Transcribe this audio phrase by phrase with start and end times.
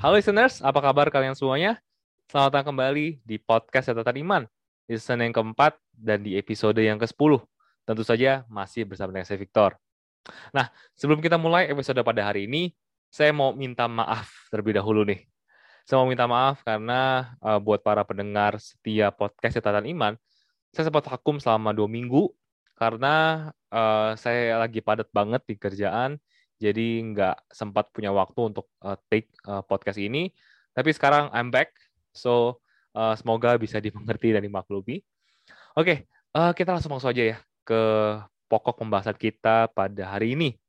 [0.00, 1.76] Halo listeners, apa kabar kalian semuanya?
[2.32, 4.42] Selamat datang kembali di podcast Catatan Iman,
[4.88, 7.44] di season yang keempat dan di episode yang ke-10.
[7.84, 9.76] Tentu saja masih bersama dengan saya Victor.
[10.56, 12.72] Nah, sebelum kita mulai episode pada hari ini,
[13.12, 15.20] saya mau minta maaf terlebih dahulu nih.
[15.84, 20.16] Saya mau minta maaf karena uh, buat para pendengar setia podcast Catatan Iman,
[20.72, 22.32] saya sempat vakum selama dua minggu
[22.72, 26.16] karena uh, saya lagi padat banget di kerjaan
[26.60, 30.28] jadi nggak sempat punya waktu untuk uh, take uh, podcast ini.
[30.76, 31.72] Tapi sekarang I'm back,
[32.12, 32.60] so
[32.92, 35.00] uh, semoga bisa dimengerti dan dimaklumi.
[35.74, 35.98] Oke, okay,
[36.36, 37.82] uh, kita langsung masuk aja ya ke
[38.46, 40.60] pokok pembahasan kita pada hari ini.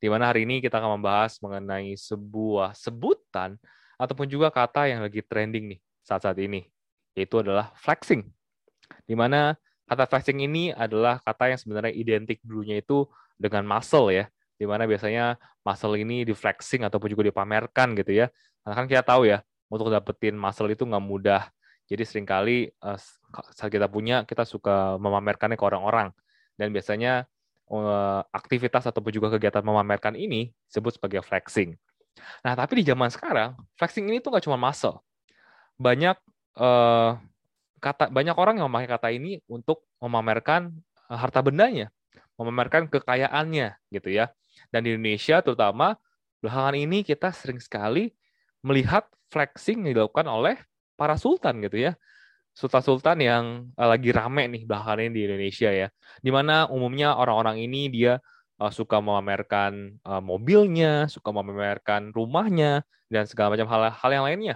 [0.00, 3.60] Di mana hari ini kita akan membahas mengenai sebuah sebutan
[3.96, 6.64] ataupun juga kata yang lagi trending nih saat-saat ini,
[7.16, 8.24] yaitu adalah flexing.
[9.04, 9.56] Di mana
[9.88, 13.08] kata flexing ini adalah kata yang sebenarnya identik dulunya itu
[13.40, 18.26] dengan muscle ya, di mana biasanya muscle ini di flexing ataupun juga dipamerkan gitu ya.
[18.64, 21.42] Karena kan kita tahu ya, untuk dapetin muscle itu nggak mudah.
[21.86, 22.98] Jadi sering kali uh,
[23.54, 26.10] saat kita punya, kita suka memamerkannya ke orang-orang.
[26.58, 27.28] Dan biasanya
[27.70, 31.78] uh, aktivitas ataupun juga kegiatan memamerkan ini disebut sebagai flexing.
[32.42, 34.98] Nah, tapi di zaman sekarang, flexing ini tuh nggak cuma muscle.
[35.76, 36.16] Banyak
[36.56, 37.20] uh,
[37.78, 40.72] kata banyak orang yang memakai kata ini untuk memamerkan
[41.06, 41.92] harta bendanya,
[42.40, 44.32] memamerkan kekayaannya gitu ya.
[44.76, 45.96] Dan di Indonesia terutama
[46.44, 48.12] belakangan ini kita sering sekali
[48.60, 50.60] melihat flexing yang dilakukan oleh
[51.00, 51.96] para sultan gitu ya.
[52.52, 55.88] Sultan-sultan yang uh, lagi rame nih belakangan ini di Indonesia ya.
[56.20, 58.20] Di mana umumnya orang-orang ini dia
[58.60, 64.54] uh, suka memamerkan uh, mobilnya, suka memamerkan rumahnya, dan segala macam hal-hal yang lainnya.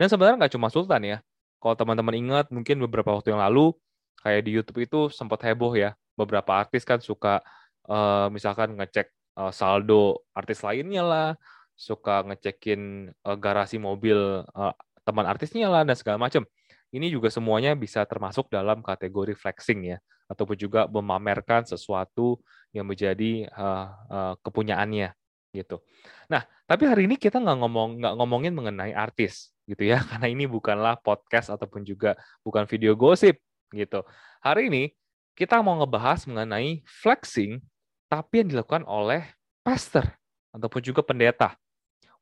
[0.00, 1.18] Dan sebenarnya nggak cuma sultan ya.
[1.60, 3.76] Kalau teman-teman ingat, mungkin beberapa waktu yang lalu,
[4.24, 5.92] kayak di YouTube itu sempat heboh ya.
[6.16, 7.44] Beberapa artis kan suka
[7.88, 11.28] uh, misalkan ngecek uh, saldo artis lainnya lah,
[11.76, 16.46] suka ngecekin uh, garasi mobil uh, teman artisnya lah dan segala macam.
[16.92, 19.98] Ini juga semuanya bisa termasuk dalam kategori flexing ya,
[20.28, 22.36] ataupun juga memamerkan sesuatu
[22.76, 25.16] yang menjadi uh, uh, kepunyaannya
[25.52, 25.80] gitu.
[26.28, 30.44] Nah, tapi hari ini kita nggak ngomong nggak ngomongin mengenai artis gitu ya, karena ini
[30.44, 33.40] bukanlah podcast ataupun juga bukan video gosip
[33.72, 34.04] gitu.
[34.44, 34.92] Hari ini
[35.32, 37.64] kita mau ngebahas mengenai flexing
[38.12, 39.24] tapi yang dilakukan oleh
[39.64, 40.04] pastor
[40.52, 41.56] ataupun juga pendeta.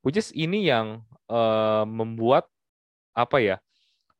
[0.06, 2.46] Which is ini yang uh, membuat
[3.10, 3.56] apa ya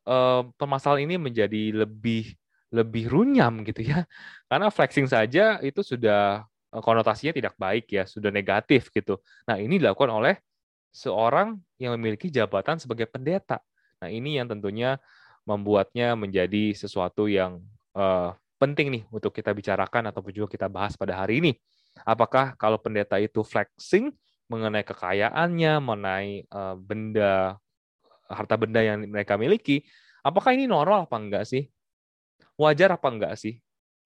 [0.03, 2.35] uh, permasalahan ini menjadi lebih
[2.75, 4.03] lebih runyam gitu ya,
[4.51, 6.43] karena flexing saja itu sudah
[6.75, 9.23] uh, konotasinya tidak baik ya, sudah negatif gitu.
[9.47, 10.43] Nah ini dilakukan oleh
[10.91, 13.63] seorang yang memiliki jabatan sebagai pendeta.
[14.03, 14.99] Nah ini yang tentunya
[15.47, 17.63] membuatnya menjadi sesuatu yang
[17.95, 21.53] uh, penting nih untuk kita bicarakan ataupun juga kita bahas pada hari ini.
[22.05, 24.13] Apakah kalau pendeta itu flexing
[24.53, 27.57] mengenai kekayaannya, mengenai uh, benda
[28.29, 29.83] harta benda yang mereka miliki,
[30.21, 31.67] apakah ini normal apa enggak sih?
[32.61, 33.59] Wajar apa enggak sih?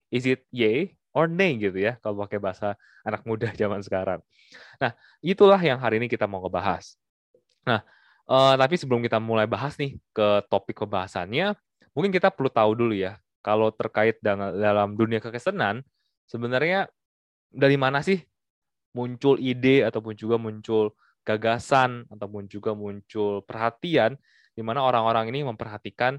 [0.09, 4.23] Is it yay or nay gitu ya kalau pakai bahasa anak muda zaman sekarang.
[4.79, 6.95] Nah, itulah yang hari ini kita mau ngebahas.
[7.67, 7.83] Nah,
[8.31, 11.53] uh, tapi sebelum kita mulai bahas nih ke topik pembahasannya,
[11.91, 15.85] mungkin kita perlu tahu dulu ya kalau terkait dalam dunia kekristenan,
[16.25, 16.89] sebenarnya
[17.53, 18.17] dari mana sih
[18.97, 24.17] muncul ide ataupun juga muncul gagasan ataupun juga muncul perhatian
[24.57, 26.17] di mana orang-orang ini memperhatikan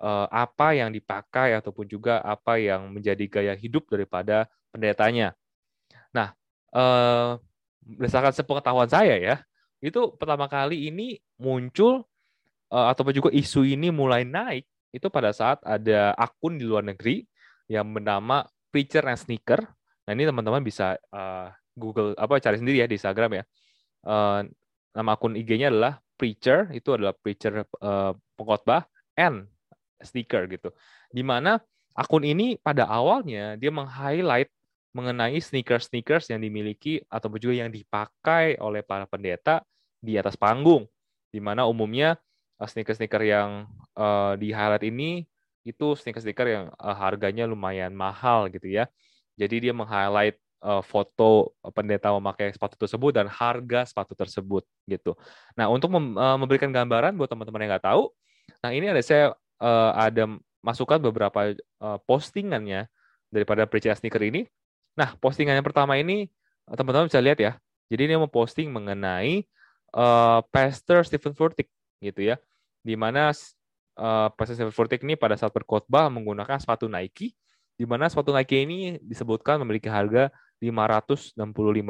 [0.00, 5.36] uh, apa yang dipakai ataupun juga apa yang menjadi gaya hidup daripada pendetanya.
[6.16, 6.32] Nah,
[6.72, 7.36] uh,
[7.84, 9.36] berdasarkan sepengetahuan saya ya,
[9.84, 12.08] itu pertama kali ini muncul
[12.72, 17.24] uh, ataupun juga isu ini mulai naik itu pada saat ada akun di luar negeri
[17.66, 19.60] yang bernama Preacher and Sneaker.
[20.04, 23.44] Nah ini teman-teman bisa uh, Google apa cari sendiri ya di Instagram ya.
[24.04, 24.44] Uh,
[24.92, 28.84] nama akun IG-nya adalah Preacher, itu adalah Preacher uh, pengkhotbah
[29.16, 29.48] and
[30.04, 30.70] Sneaker gitu.
[31.08, 31.56] Di mana
[31.96, 34.52] akun ini pada awalnya dia meng-highlight
[34.92, 39.64] mengenai sneakers-sneakers yang dimiliki atau juga yang dipakai oleh para pendeta
[39.96, 40.84] di atas panggung.
[41.32, 42.20] Di mana umumnya
[42.66, 43.66] sneaker-sneaker yang
[43.96, 45.26] uh, di highlight ini
[45.62, 48.90] itu sneaker-sneaker yang uh, harganya lumayan mahal gitu ya.
[49.38, 55.18] Jadi dia meng-highlight uh, foto pendeta memakai sepatu tersebut dan harga sepatu tersebut gitu.
[55.58, 58.10] Nah untuk mem uh, memberikan gambaran buat teman-teman yang nggak tahu,
[58.62, 60.30] nah ini ada saya uh, ada
[60.62, 62.86] masukkan beberapa uh, postingannya
[63.30, 64.46] daripada percaya sneaker ini.
[64.98, 66.30] Nah postingan yang pertama ini
[66.68, 67.52] teman-teman bisa lihat ya.
[67.90, 69.44] Jadi dia memposting mengenai
[69.92, 71.68] uh, Pastor Stephen Furtick
[72.00, 72.40] gitu ya
[72.82, 73.30] di mana
[73.96, 77.32] uh, Presiden Furtick ini pada saat berkhotbah menggunakan sepatu Nike,
[77.78, 81.38] di mana sepatu Nike ini disebutkan memiliki harga 565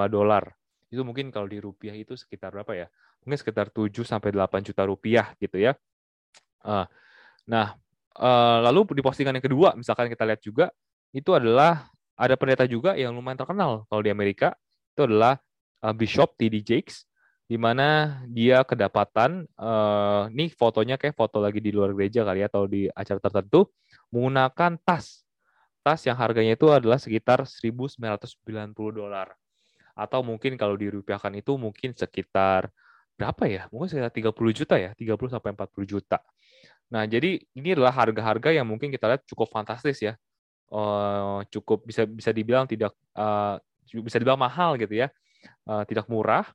[0.09, 0.53] dolar.
[0.93, 2.89] Itu mungkin kalau di rupiah itu sekitar berapa ya?
[3.23, 5.79] mungkin sekitar 7 sampai 8 juta rupiah gitu ya.
[6.63, 6.87] Uh,
[7.47, 7.79] nah,
[8.19, 10.67] uh, lalu di postingan yang kedua, misalkan kita lihat juga,
[11.15, 11.87] itu adalah
[12.19, 14.55] ada pendeta juga yang lumayan terkenal kalau di Amerika,
[14.95, 15.39] itu adalah
[15.87, 16.63] uh, Bishop T.D.
[16.67, 17.07] Jakes,
[17.53, 22.49] di mana dia kedapatan, uh, nih fotonya kayak foto lagi di luar gereja kali ya,
[22.49, 23.69] atau di acara tertentu,
[24.09, 25.21] menggunakan tas.
[25.85, 29.37] Tas yang harganya itu adalah sekitar 1.990 dolar.
[29.93, 32.73] Atau mungkin kalau dirupiahkan itu mungkin sekitar
[33.21, 33.63] berapa ya?
[33.69, 36.25] Mungkin sekitar 30 juta ya, 30 sampai 40 juta.
[36.89, 40.17] Nah, jadi ini adalah harga-harga yang mungkin kita lihat cukup fantastis ya.
[40.73, 43.61] Uh, cukup bisa bisa dibilang tidak uh,
[43.93, 45.13] bisa dibilang mahal gitu ya.
[45.69, 46.49] Uh, tidak murah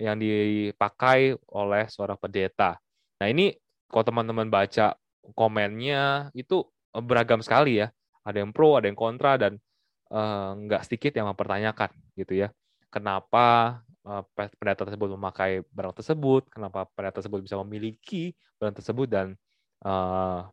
[0.00, 2.80] yang dipakai oleh seorang pendeta.
[3.20, 3.52] Nah, ini
[3.92, 4.96] kalau teman-teman baca
[5.36, 6.64] komennya itu
[6.96, 7.92] beragam sekali ya.
[8.24, 9.60] Ada yang pro, ada yang kontra dan
[10.08, 12.48] uh, nggak sedikit yang mempertanyakan gitu ya.
[12.88, 14.22] Kenapa Eh,
[14.56, 19.36] pendeta tersebut memakai barang tersebut, kenapa pendeta tersebut bisa memiliki barang tersebut dan
[19.84, 20.48] uh,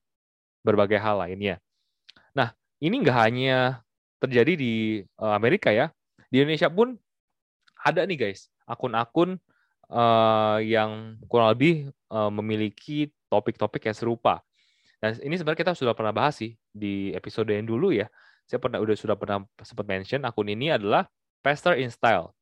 [0.68, 1.56] berbagai hal lainnya.
[2.36, 2.52] Nah,
[2.84, 3.80] ini nggak hanya
[4.20, 4.74] terjadi di
[5.24, 5.88] uh, Amerika ya,
[6.28, 7.00] di Indonesia pun
[7.88, 9.40] ada nih guys akun-akun
[9.90, 14.44] uh, yang kurang lebih uh, memiliki topik-topik yang serupa.
[15.00, 18.12] Dan ini sebenarnya kita sudah pernah bahas sih di episode yang dulu ya.
[18.44, 21.08] Saya pernah udah sudah pernah sempat mention akun ini adalah
[21.40, 22.36] Pastor in Style.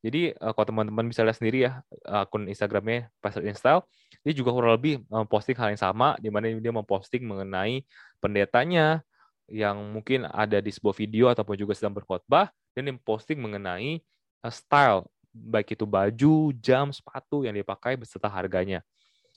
[0.00, 3.84] Jadi uh, kalau teman-teman bisa lihat sendiri ya akun Instagramnya Pastor Install,
[4.24, 7.84] dia juga kurang lebih memposting hal yang sama, di mana dia memposting mengenai
[8.20, 9.04] pendetanya
[9.50, 14.00] yang mungkin ada di sebuah video ataupun juga sedang berkhotbah, dan memposting mengenai
[14.48, 18.82] style, baik itu baju, jam, sepatu yang dipakai beserta harganya.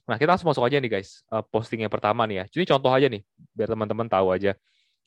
[0.04, 2.45] Nah, kita langsung masuk aja nih guys, uh, posting yang pertama nih ya.
[2.60, 3.24] Jadi contoh aja nih,
[3.56, 4.51] biar teman-teman tahu aja.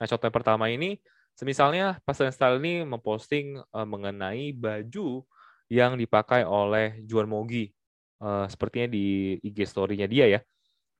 [0.00, 0.96] Nah, contoh yang pertama ini,
[1.36, 5.26] semisalnya Pastor Style ini memposting uh, mengenai baju
[5.68, 7.68] yang dipakai oleh Juan Mogi.
[8.16, 10.40] Uh, sepertinya di IG story-nya dia ya.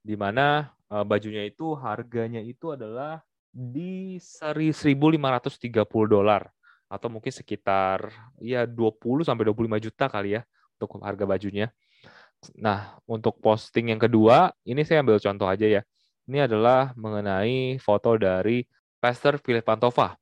[0.07, 3.19] Di mana bajunya itu harganya itu adalah
[3.51, 4.95] di 1.530
[6.07, 6.47] dolar
[6.87, 10.43] atau mungkin sekitar ya 20 sampai 25 juta kali ya
[10.79, 11.67] untuk harga bajunya.
[12.55, 15.83] Nah, untuk posting yang kedua, ini saya ambil contoh aja ya.
[16.27, 18.67] Ini adalah mengenai foto dari
[18.99, 20.15] Pastor Philip Pantova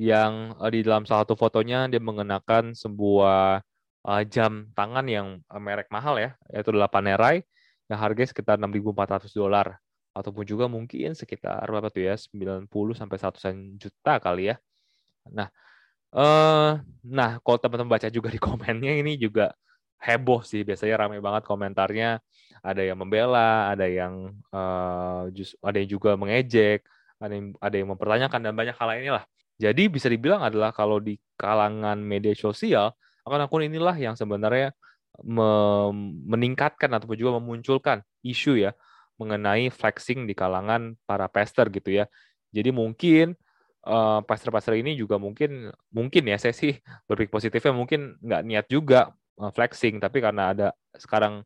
[0.00, 3.60] yang uh, di dalam salah satu fotonya dia mengenakan sebuah
[4.08, 7.44] uh, jam tangan yang uh, merek mahal ya, yaitu adalah Panerai
[7.92, 9.76] yang harganya sekitar 6.400 dolar
[10.16, 12.66] ataupun juga mungkin sekitar berapa tuh ya 90
[12.96, 14.56] sampai 100 juta kali ya.
[15.28, 15.52] Nah,
[16.14, 19.54] uh, nah kalau teman-teman baca juga di komennya ini juga
[20.00, 20.64] heboh sih.
[20.64, 22.20] Biasanya ramai banget komentarnya.
[22.60, 26.84] Ada yang membela ada yang uh, just, ada yang juga mengejek
[27.20, 29.24] ada yang ada yang mempertanyakan dan banyak hal lainnya lah
[29.60, 32.96] jadi bisa dibilang adalah kalau di kalangan media sosial
[33.28, 34.72] akun-akun inilah yang sebenarnya
[36.24, 38.72] meningkatkan ataupun juga memunculkan isu ya
[39.20, 42.08] mengenai flexing di kalangan para pastor gitu ya.
[42.56, 43.36] Jadi mungkin
[43.86, 46.76] uh, pastor-pastor ini juga mungkin mungkin ya saya sih
[47.08, 51.44] berpikir positifnya mungkin nggak niat juga uh, flexing tapi karena ada sekarang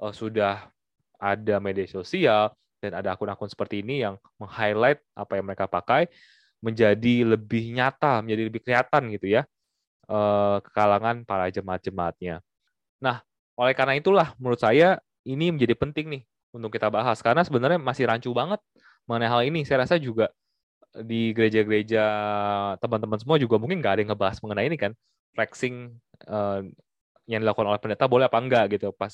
[0.00, 0.70] uh, sudah
[1.16, 6.12] ada media sosial dan ada akun-akun seperti ini yang meng-highlight apa yang mereka pakai
[6.60, 9.42] menjadi lebih nyata, menjadi lebih kelihatan gitu ya
[10.10, 12.40] uh, kalangan para jemaat-jemaatnya.
[13.02, 13.22] Nah,
[13.56, 16.22] oleh karena itulah menurut saya ini menjadi penting nih
[16.54, 18.60] untuk kita bahas karena sebenarnya masih rancu banget
[19.04, 19.62] mengenai hal ini.
[19.66, 20.32] Saya rasa juga
[21.04, 22.04] di gereja-gereja
[22.80, 24.92] teman-teman semua juga mungkin nggak ada yang ngebahas mengenai ini kan
[25.36, 25.92] flexing
[26.24, 26.64] uh,
[27.28, 28.94] yang dilakukan oleh pendeta boleh apa enggak gitu.
[28.96, 29.12] Pas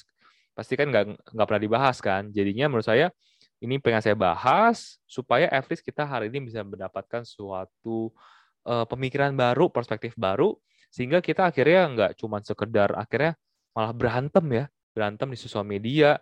[0.53, 2.31] pasti kan nggak nggak pernah dibahas kan.
[2.31, 3.11] Jadinya menurut saya
[3.59, 8.15] ini pengen saya bahas supaya at least kita hari ini bisa mendapatkan suatu
[8.69, 10.55] uh, pemikiran baru perspektif baru
[10.93, 13.35] sehingga kita akhirnya nggak cuma sekedar akhirnya
[13.75, 14.65] malah berantem ya.
[14.93, 16.21] Berantem di sosial media.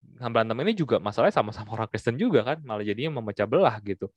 [0.00, 4.08] Berantem ini juga masalahnya sama-sama orang Kristen juga kan malah jadinya memecah belah gitu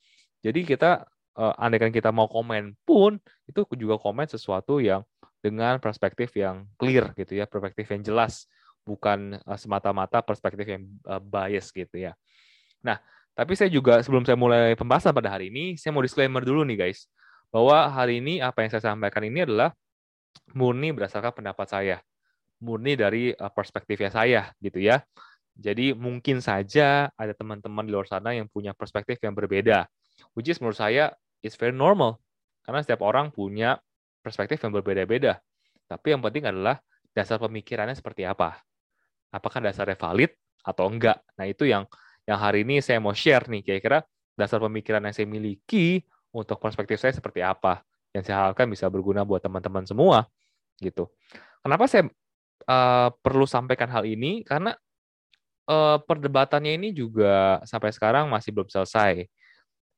[0.44, 0.92] jadi kita
[1.38, 5.04] uh, andaikan kita mau komen pun itu juga komen sesuatu yang
[5.40, 8.48] dengan perspektif yang clear gitu ya perspektif yang jelas
[8.84, 12.16] bukan uh, semata-mata perspektif yang uh, bias gitu ya
[12.84, 13.00] nah
[13.36, 16.88] tapi saya juga sebelum saya mulai pembahasan pada hari ini saya mau disclaimer dulu nih
[16.88, 17.08] guys
[17.50, 19.74] bahwa hari ini apa yang saya sampaikan ini adalah
[20.54, 21.98] murni berdasarkan pendapat saya,
[22.62, 25.02] murni dari uh, perspektifnya saya gitu ya.
[25.60, 29.90] Jadi mungkin saja ada teman-teman di luar sana yang punya perspektif yang berbeda,
[30.36, 32.20] which is menurut saya is very normal
[32.66, 33.80] karena setiap orang punya
[34.22, 35.42] perspektif yang berbeda-beda.
[35.90, 36.78] Tapi yang penting adalah
[37.16, 38.62] dasar pemikirannya seperti apa.
[39.34, 41.22] Apakah dasarnya valid atau enggak?
[41.34, 41.90] Nah, itu yang
[42.30, 44.06] yang hari ini saya mau share nih kira-kira
[44.38, 47.82] dasar pemikiran yang saya miliki untuk perspektif saya seperti apa
[48.14, 50.30] yang saya harapkan bisa berguna buat teman-teman semua
[50.78, 51.10] gitu.
[51.66, 52.08] Kenapa saya
[52.70, 54.78] uh, perlu sampaikan hal ini karena
[55.70, 59.26] uh, perdebatannya ini juga sampai sekarang masih belum selesai.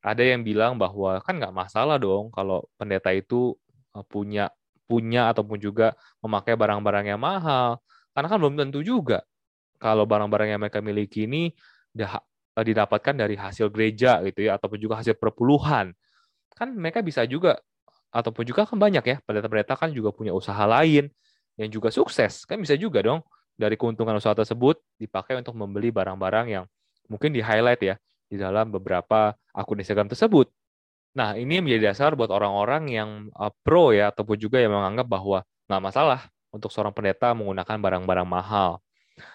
[0.02, 3.54] Ada yang bilang bahwa kan nggak masalah dong kalau pendeta itu
[3.94, 4.50] uh, punya
[4.90, 7.80] punya ataupun juga memakai barang-barang yang mahal,
[8.12, 9.24] karena kan belum tentu juga
[9.80, 11.54] kalau barang-barang yang mereka miliki ini
[12.52, 15.96] didapatkan dari hasil gereja gitu ya ataupun juga hasil perpuluhan.
[16.52, 17.56] Kan mereka bisa juga
[18.12, 21.08] ataupun juga kan banyak ya pendeta-pendeta kan juga punya usaha lain
[21.56, 22.44] yang juga sukses.
[22.44, 23.24] Kan bisa juga dong
[23.56, 26.64] dari keuntungan usaha tersebut dipakai untuk membeli barang-barang yang
[27.08, 27.94] mungkin di-highlight ya
[28.32, 30.48] di dalam beberapa akun Instagram tersebut.
[31.12, 35.44] Nah, ini menjadi dasar buat orang-orang yang uh, pro ya ataupun juga yang menganggap bahwa
[35.68, 38.80] nggak masalah untuk seorang pendeta menggunakan barang-barang mahal.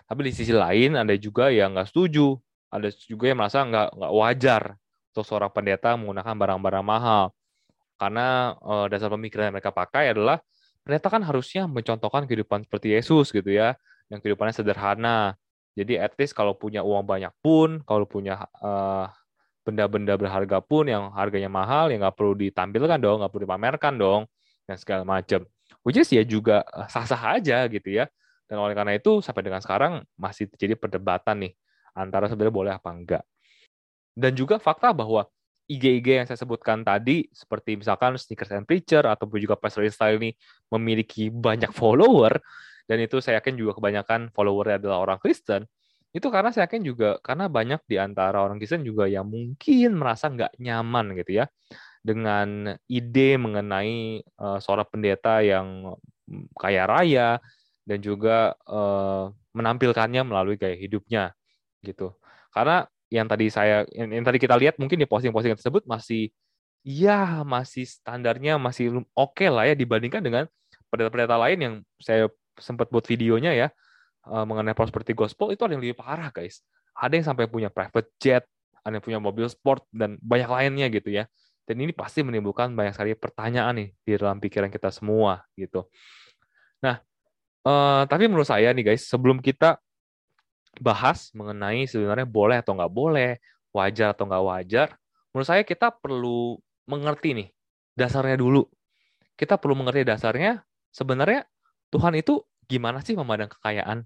[0.10, 2.34] Tapi di sisi lain ada juga yang nggak setuju,
[2.74, 4.64] ada juga yang merasa nggak nggak wajar
[5.14, 7.30] untuk seorang pendeta menggunakan barang-barang mahal.
[8.02, 10.42] Karena uh, dasar pemikiran yang mereka pakai adalah
[10.82, 13.78] pendeta kan harusnya mencontohkan kehidupan seperti Yesus gitu ya,
[14.10, 15.38] yang kehidupannya sederhana.
[15.78, 19.06] Jadi at least kalau punya uang banyak pun, kalau punya uh,
[19.62, 24.22] benda-benda berharga pun yang harganya mahal, yang nggak perlu ditampilkan dong, nggak perlu dipamerkan dong,
[24.66, 25.46] dan segala macam.
[25.86, 28.10] Which is ya juga eh, sah-sah aja gitu ya.
[28.50, 31.54] Dan oleh karena itu sampai dengan sekarang masih terjadi perdebatan nih
[31.94, 33.24] antara sebenarnya boleh apa enggak.
[34.18, 35.30] Dan juga fakta bahwa
[35.68, 40.32] IG-IG yang saya sebutkan tadi, seperti misalkan Sneakers and Preacher, ataupun juga Pastor Style ini
[40.72, 42.40] memiliki banyak follower,
[42.88, 45.68] dan itu saya yakin juga kebanyakan followernya adalah orang Kristen,
[46.16, 50.32] itu karena saya yakin juga, karena banyak di antara orang Kristen juga yang mungkin merasa
[50.32, 51.46] nggak nyaman gitu ya,
[52.02, 55.94] dengan ide mengenai uh, seorang pendeta yang
[56.56, 57.44] kaya raya,
[57.88, 61.32] dan juga uh, menampilkannya melalui gaya hidupnya
[61.84, 62.12] gitu.
[62.52, 66.28] Karena yang tadi saya yang, yang tadi kita lihat mungkin di posting-posting tersebut masih
[66.84, 70.44] ya masih standarnya masih oke okay lah ya dibandingkan dengan
[70.92, 72.28] pendeta-pendeta lain yang saya
[72.58, 73.68] sempat buat videonya ya
[74.28, 76.62] uh, mengenai prosperity gospel itu ada yang lebih parah guys.
[76.98, 78.44] Ada yang sampai punya private jet,
[78.82, 81.30] ada yang punya mobil sport dan banyak lainnya gitu ya.
[81.68, 85.86] Dan ini pasti menimbulkan banyak sekali pertanyaan nih di dalam pikiran kita semua gitu.
[86.80, 87.04] Nah,
[87.68, 89.76] uh, tapi menurut saya nih guys, sebelum kita
[90.80, 93.42] bahas mengenai sebenarnya boleh atau nggak boleh,
[93.76, 94.88] wajar atau nggak wajar,
[95.36, 96.56] menurut saya kita perlu
[96.88, 97.48] mengerti nih
[98.00, 98.64] dasarnya dulu.
[99.36, 101.46] Kita perlu mengerti dasarnya sebenarnya
[101.94, 104.04] Tuhan itu gimana sih memandang kekayaan.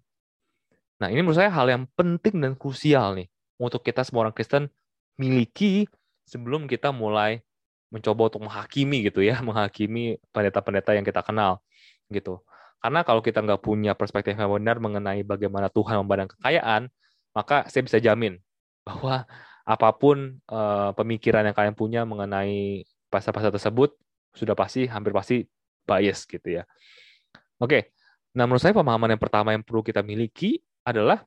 [1.01, 4.69] Nah ini menurut saya hal yang penting dan krusial nih untuk kita semua orang Kristen
[5.17, 5.89] miliki
[6.29, 7.41] sebelum kita mulai
[7.91, 11.59] mencoba untuk menghakimi gitu ya, menghakimi pendeta-pendeta yang kita kenal
[12.13, 12.39] gitu.
[12.81, 16.89] Karena kalau kita nggak punya perspektif yang benar mengenai bagaimana Tuhan memandang kekayaan,
[17.38, 18.41] maka saya bisa jamin
[18.81, 19.29] bahwa
[19.61, 22.81] apa pun uh, pemikiran yang kalian punya mengenai
[23.13, 23.93] pasal-pasal tersebut
[24.33, 25.45] sudah pasti hampir pasti
[25.85, 26.63] bias gitu ya.
[27.62, 27.94] Oke,
[28.34, 31.22] nah menurut saya pemahaman yang pertama yang perlu kita miliki adalah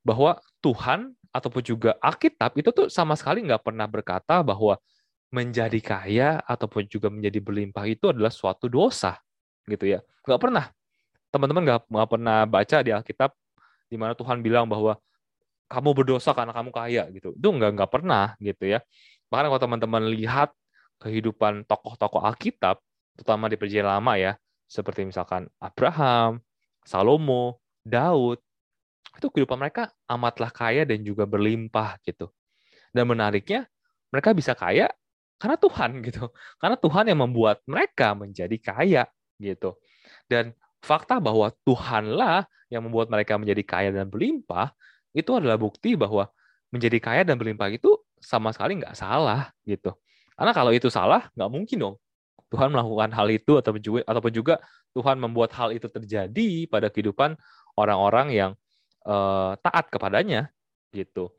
[0.00, 4.80] bahwa Tuhan ataupun juga Alkitab itu tuh sama sekali nggak pernah berkata bahwa
[5.28, 9.18] menjadi kaya ataupun juga menjadi berlimpah itu adalah suatu dosa
[9.66, 10.70] gitu ya nggak pernah
[11.34, 13.34] teman-teman nggak -teman pernah baca di Alkitab
[13.90, 14.94] di mana Tuhan bilang bahwa
[15.68, 17.34] kamu berdosa karena kamu kaya gitu.
[17.34, 18.80] Itu nggak nggak pernah gitu ya.
[19.28, 20.52] Bahkan kalau teman-teman lihat
[21.02, 22.78] kehidupan tokoh-tokoh Alkitab,
[23.18, 26.40] terutama di Perjanjian Lama ya, seperti misalkan Abraham,
[26.84, 28.40] Salomo, Daud,
[29.14, 32.32] itu kehidupan mereka amatlah kaya dan juga berlimpah gitu.
[32.90, 33.66] Dan menariknya,
[34.10, 34.90] mereka bisa kaya
[35.38, 36.30] karena Tuhan gitu.
[36.58, 39.04] Karena Tuhan yang membuat mereka menjadi kaya
[39.38, 39.78] gitu.
[40.26, 44.74] Dan fakta bahwa Tuhanlah yang membuat mereka menjadi kaya dan berlimpah,
[45.14, 46.26] itu adalah bukti bahwa
[46.74, 49.94] menjadi kaya dan berlimpah itu sama sekali nggak salah gitu.
[50.34, 51.96] Karena kalau itu salah, nggak mungkin dong
[52.52, 54.54] Tuhan melakukan hal itu ataupun juga, ataupun juga
[54.94, 57.34] Tuhan membuat hal itu terjadi pada kehidupan
[57.74, 58.50] orang-orang yang
[59.06, 60.54] uh, taat kepadanya
[60.94, 61.34] gitu.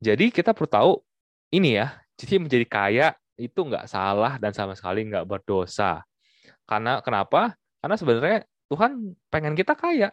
[0.00, 0.92] Jadi kita perlu tahu
[1.52, 6.00] ini ya, jadi menjadi kaya itu nggak salah dan sama sekali nggak berdosa.
[6.64, 7.52] Karena kenapa?
[7.84, 8.38] Karena sebenarnya
[8.72, 10.10] Tuhan pengen kita kaya.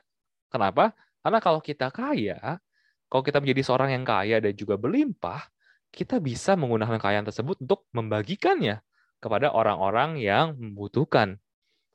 [0.51, 0.91] Kenapa?
[1.23, 2.59] Karena kalau kita kaya,
[3.07, 5.47] kalau kita menjadi seorang yang kaya dan juga berlimpah,
[5.89, 8.83] kita bisa menggunakan kekayaan tersebut untuk membagikannya
[9.23, 11.39] kepada orang-orang yang membutuhkan.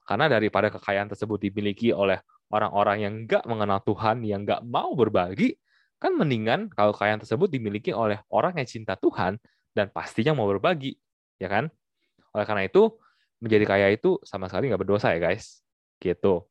[0.09, 2.17] Karena daripada kekayaan tersebut dimiliki oleh
[2.49, 5.53] orang-orang yang nggak mengenal Tuhan, yang nggak mau berbagi,
[6.01, 9.37] kan mendingan kalau kekayaan tersebut dimiliki oleh orang yang cinta Tuhan
[9.77, 10.97] dan pastinya mau berbagi,
[11.37, 11.69] ya kan?
[12.33, 12.97] Oleh karena itu,
[13.39, 15.61] menjadi kaya itu sama sekali nggak berdosa ya guys.
[16.01, 16.43] Gitu.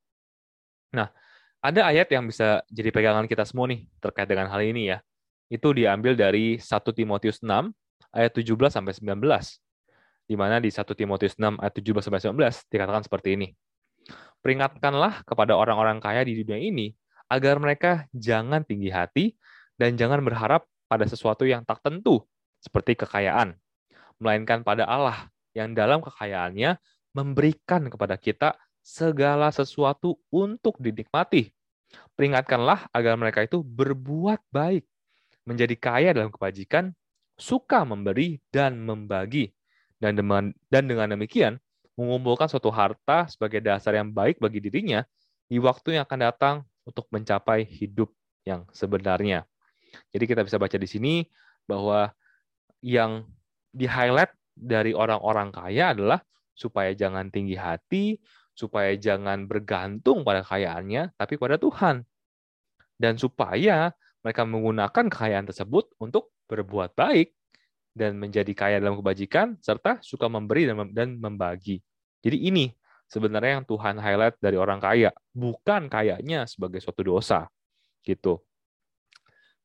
[0.95, 1.11] Nah,
[1.59, 5.01] ada ayat yang bisa jadi pegangan kita semua nih terkait dengan hal ini ya.
[5.47, 7.71] Itu diambil dari 1 Timotius 6
[8.13, 9.17] ayat 17 sampai 19.
[10.27, 13.47] Di mana di 1 Timotius 6 ayat 17 sampai 19 dikatakan seperti ini.
[14.43, 16.91] Peringatkanlah kepada orang-orang kaya di dunia ini
[17.31, 19.35] agar mereka jangan tinggi hati
[19.79, 22.23] dan jangan berharap pada sesuatu yang tak tentu,
[22.63, 23.55] seperti kekayaan,
[24.17, 26.79] melainkan pada Allah yang dalam kekayaannya
[27.11, 31.51] memberikan kepada kita segala sesuatu untuk dinikmati.
[32.15, 34.87] Peringatkanlah agar mereka itu berbuat baik,
[35.43, 36.95] menjadi kaya dalam kebajikan,
[37.35, 39.51] suka memberi dan membagi.
[39.97, 40.13] Dan
[40.69, 41.57] dengan demikian,
[41.97, 45.01] mengumpulkan suatu harta sebagai dasar yang baik bagi dirinya
[45.49, 48.13] di waktu yang akan datang untuk mencapai hidup
[48.45, 49.43] yang sebenarnya.
[50.13, 51.25] Jadi kita bisa baca di sini
[51.65, 52.13] bahwa
[52.85, 53.25] yang
[53.73, 56.21] di-highlight dari orang-orang kaya adalah
[56.53, 58.17] supaya jangan tinggi hati,
[58.57, 62.05] supaya jangan bergantung pada kekayaannya, tapi pada Tuhan.
[62.97, 63.93] Dan supaya
[64.25, 67.36] mereka menggunakan kekayaan tersebut untuk berbuat baik
[67.97, 71.81] dan menjadi kaya dalam kebajikan, serta suka memberi dan membagi.
[72.21, 72.69] Jadi ini
[73.09, 77.49] sebenarnya yang Tuhan highlight dari orang kaya, bukan kayanya sebagai suatu dosa.
[78.07, 78.39] gitu.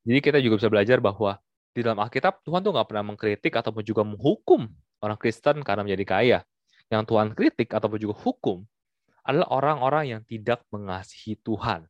[0.02, 1.38] Jadi kita juga bisa belajar bahwa
[1.70, 4.66] di dalam Alkitab, Tuhan tuh nggak pernah mengkritik ataupun juga menghukum
[4.98, 6.38] orang Kristen karena menjadi kaya.
[6.90, 8.66] Yang Tuhan kritik ataupun juga hukum
[9.22, 11.86] adalah orang-orang yang tidak mengasihi Tuhan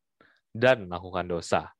[0.53, 1.73] dan melakukan dosa.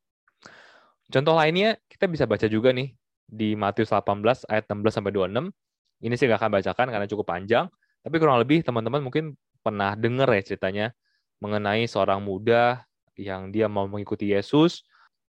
[1.13, 2.97] Contoh lainnya, kita bisa baca juga nih
[3.33, 5.49] di Matius 18 ayat 16 sampai 26.
[6.05, 7.65] Ini sih nggak akan bacakan karena cukup panjang,
[8.05, 9.33] tapi kurang lebih teman-teman mungkin
[9.65, 10.87] pernah dengar ya ceritanya
[11.41, 12.85] mengenai seorang muda
[13.17, 14.85] yang dia mau mengikuti Yesus,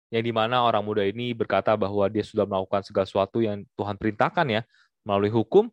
[0.09, 3.95] yang di mana orang muda ini berkata bahwa dia sudah melakukan segala sesuatu yang Tuhan
[4.01, 4.61] perintahkan ya
[5.05, 5.69] melalui hukum,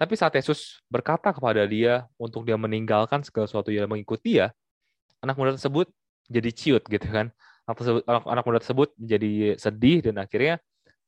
[0.00, 4.48] tapi saat Yesus berkata kepada dia untuk dia meninggalkan segala sesuatu yang mengikuti ya,
[5.20, 5.92] anak muda tersebut
[6.24, 7.28] jadi ciut gitu kan.
[7.68, 10.58] Anak, anak, muda tersebut menjadi sedih dan akhirnya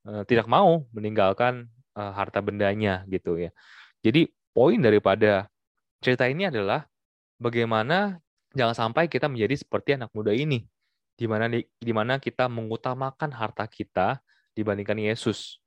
[0.02, 3.54] Eh, tidak mau meninggalkan uh, harta bendanya gitu ya.
[4.02, 5.46] Jadi poin daripada
[6.02, 6.82] cerita ini adalah
[7.38, 8.18] bagaimana
[8.50, 10.66] jangan sampai kita menjadi seperti anak muda ini
[11.14, 14.18] di mana di mana kita mengutamakan harta kita
[14.58, 15.62] dibandingkan Yesus.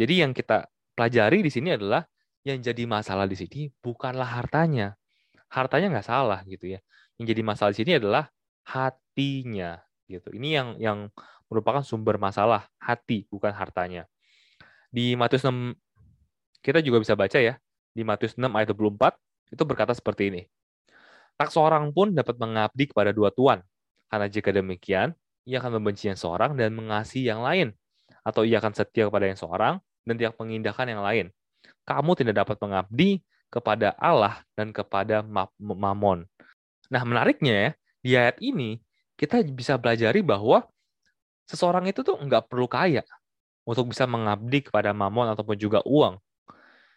[0.00, 2.08] Jadi yang kita pelajari di sini adalah
[2.48, 4.96] yang jadi masalah di sini bukanlah hartanya.
[5.52, 6.80] Hartanya nggak salah gitu ya.
[7.20, 8.32] Yang jadi masalah di sini adalah
[8.64, 9.76] hatinya
[10.08, 10.32] gitu.
[10.32, 10.98] Ini yang yang
[11.52, 14.08] merupakan sumber masalah hati, bukan hartanya.
[14.88, 15.76] Di Matius 6,
[16.64, 17.60] kita juga bisa baca ya,
[17.92, 19.12] di Matius 6 ayat 24,
[19.52, 20.42] itu berkata seperti ini.
[21.36, 23.60] Tak seorang pun dapat mengabdi kepada dua tuan,
[24.08, 25.12] karena jika demikian,
[25.44, 27.76] ia akan membenci yang seorang dan mengasihi yang lain,
[28.24, 29.74] atau ia akan setia kepada yang seorang
[30.08, 31.26] dan tidak mengindahkan yang lain.
[31.84, 33.20] Kamu tidak dapat mengabdi
[33.52, 35.20] kepada Allah dan kepada
[35.60, 36.24] Mamon.
[36.88, 37.70] Nah, menariknya ya,
[38.02, 38.80] di ayat ini
[39.18, 40.66] kita bisa belajari bahwa
[41.46, 43.02] seseorang itu tuh nggak perlu kaya
[43.62, 46.18] untuk bisa mengabdi kepada mamon ataupun juga uang.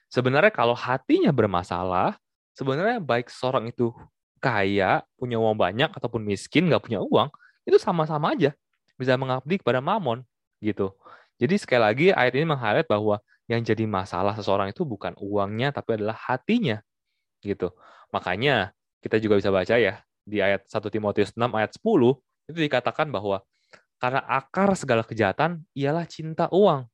[0.09, 2.17] Sebenarnya kalau hatinya bermasalah,
[2.53, 3.93] sebenarnya baik seseorang itu
[4.39, 7.29] kaya, punya uang banyak ataupun miskin, nggak punya uang,
[7.65, 8.53] itu sama-sama aja
[8.95, 10.23] bisa mengabdi kepada mamon
[10.63, 10.95] gitu.
[11.35, 15.99] Jadi sekali lagi ayat ini meng-highlight bahwa yang jadi masalah seseorang itu bukan uangnya tapi
[15.99, 16.79] adalah hatinya
[17.43, 17.75] gitu.
[18.09, 18.71] Makanya
[19.03, 22.17] kita juga bisa baca ya di ayat 1 Timotius 6 ayat 10
[22.49, 23.43] itu dikatakan bahwa
[23.99, 26.85] karena akar segala kejahatan ialah cinta uang.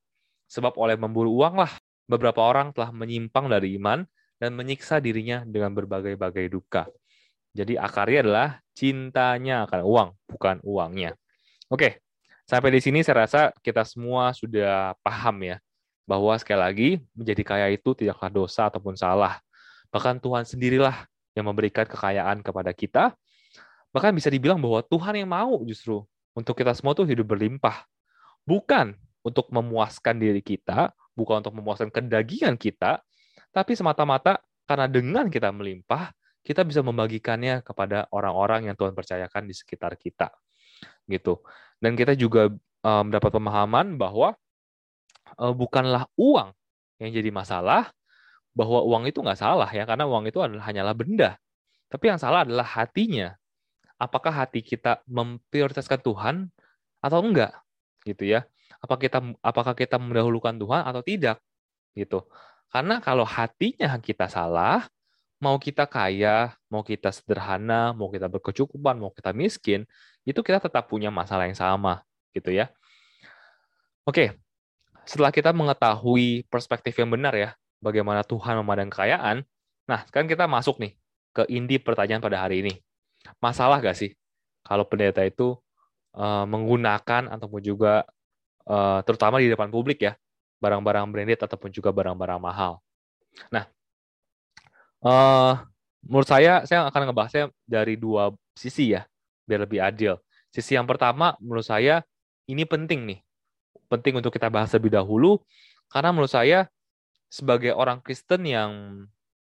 [0.52, 1.72] Sebab oleh memburu uanglah
[2.06, 4.04] beberapa orang telah menyimpang dari iman
[4.42, 6.90] dan menyiksa dirinya dengan berbagai-bagai duka.
[7.52, 11.16] Jadi akarnya adalah cintanya akan uang, bukan uangnya.
[11.68, 12.04] Oke,
[12.48, 15.58] sampai di sini saya rasa kita semua sudah paham ya,
[16.08, 19.40] bahwa sekali lagi menjadi kaya itu tidaklah dosa ataupun salah.
[19.92, 23.16] Bahkan Tuhan sendirilah yang memberikan kekayaan kepada kita.
[23.92, 27.88] Bahkan bisa dibilang bahwa Tuhan yang mau justru untuk kita semua tuh hidup berlimpah.
[28.48, 33.04] Bukan untuk memuaskan diri kita, bukan untuk memuaskan kedagingan kita,
[33.54, 39.54] tapi semata-mata karena dengan kita melimpah, kita bisa membagikannya kepada orang-orang yang Tuhan percayakan di
[39.54, 40.34] sekitar kita.
[41.06, 41.38] Gitu.
[41.78, 42.50] Dan kita juga
[42.82, 44.34] um, mendapat pemahaman bahwa
[45.38, 46.50] uh, bukanlah uang
[46.98, 47.94] yang jadi masalah,
[48.56, 51.38] bahwa uang itu nggak salah ya, karena uang itu adalah hanyalah benda.
[51.92, 53.36] Tapi yang salah adalah hatinya
[54.02, 56.36] apakah hati kita memprioritaskan Tuhan
[56.98, 57.54] atau enggak
[58.02, 58.50] gitu ya.
[58.82, 61.38] Apakah kita apakah kita mendahulukan Tuhan atau tidak
[61.94, 62.26] gitu.
[62.74, 64.90] Karena kalau hatinya kita salah
[65.38, 69.86] mau kita kaya mau kita sederhana mau kita berkecukupan mau kita miskin
[70.26, 72.02] itu kita tetap punya masalah yang sama
[72.34, 72.74] gitu ya.
[74.10, 74.42] Oke
[75.06, 77.50] setelah kita mengetahui perspektif yang benar ya
[77.82, 79.42] bagaimana Tuhan memandang kekayaan
[79.90, 80.94] nah sekarang kita masuk nih
[81.34, 82.74] ke inti pertanyaan pada hari ini
[83.42, 84.12] masalah gak sih
[84.66, 85.58] kalau pendeta itu
[86.16, 88.06] uh, menggunakan ataupun juga
[88.66, 90.14] uh, terutama di depan publik ya
[90.62, 92.78] barang-barang branded ataupun juga barang-barang mahal.
[93.50, 93.66] Nah,
[95.02, 95.58] uh,
[96.06, 99.02] menurut saya saya akan ngebahasnya dari dua sisi ya,
[99.50, 100.22] biar lebih adil.
[100.54, 102.06] Sisi yang pertama menurut saya
[102.46, 103.20] ini penting nih.
[103.90, 105.42] Penting untuk kita bahas lebih dahulu
[105.90, 106.70] karena menurut saya
[107.28, 108.72] sebagai orang Kristen yang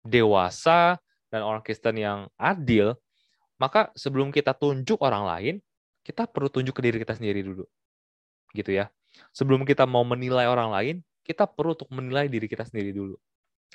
[0.03, 0.97] dewasa
[1.31, 2.97] dan orang Kristen yang adil,
[3.61, 5.55] maka sebelum kita tunjuk orang lain,
[6.01, 7.69] kita perlu tunjuk ke diri kita sendiri dulu.
[8.57, 8.89] Gitu ya.
[9.37, 13.21] Sebelum kita mau menilai orang lain, kita perlu untuk menilai diri kita sendiri dulu.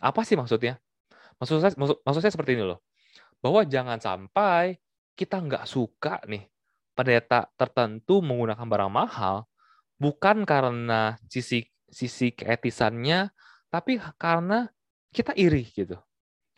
[0.02, 0.82] Apa sih maksudnya?
[1.38, 2.82] Maksud saya, maksud, maksud saya seperti ini loh.
[3.39, 4.82] Bahwa jangan sampai
[5.13, 6.50] kita nggak suka nih
[6.98, 9.48] pendeta tertentu menggunakan barang mahal
[9.95, 13.32] bukan karena sisi sisi keetisannya,
[13.71, 14.67] tapi karena
[15.15, 15.95] kita iri gitu.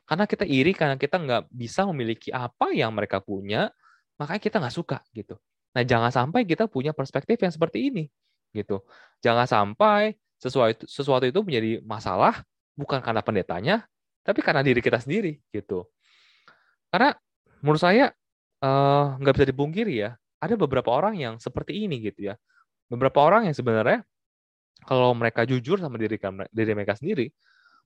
[0.07, 3.67] Karena kita iri karena kita nggak bisa memiliki apa yang mereka punya,
[4.15, 5.35] makanya kita nggak suka gitu.
[5.75, 8.03] Nah jangan sampai kita punya perspektif yang seperti ini
[8.55, 8.81] gitu.
[9.19, 12.41] Jangan sampai sesuatu sesuatu itu menjadi masalah
[12.79, 13.75] bukan karena pendetanya,
[14.23, 15.85] tapi karena diri kita sendiri gitu.
[16.87, 17.11] Karena
[17.59, 18.15] menurut saya
[18.63, 22.39] eh, nggak uh, bisa dipungkiri ya, ada beberapa orang yang seperti ini gitu ya.
[22.87, 24.07] Beberapa orang yang sebenarnya
[24.87, 26.15] kalau mereka jujur sama diri
[26.55, 27.27] diri mereka sendiri,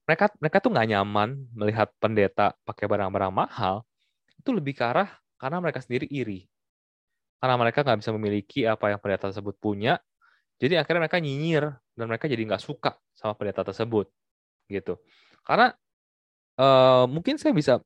[0.06, 3.86] mereka mereka tuh nggak nyaman melihat pendeta pakai barang-barang mahal.
[4.38, 6.46] Itu lebih ke arah karena mereka sendiri iri.
[7.42, 9.98] Karena mereka nggak bisa memiliki apa yang pendeta tersebut punya,
[10.62, 14.06] jadi akhirnya mereka nyinyir dan mereka jadi nggak suka sama pendeta tersebut,
[14.70, 14.94] gitu.
[15.42, 15.74] Karena
[16.54, 17.82] uh, mungkin saya bisa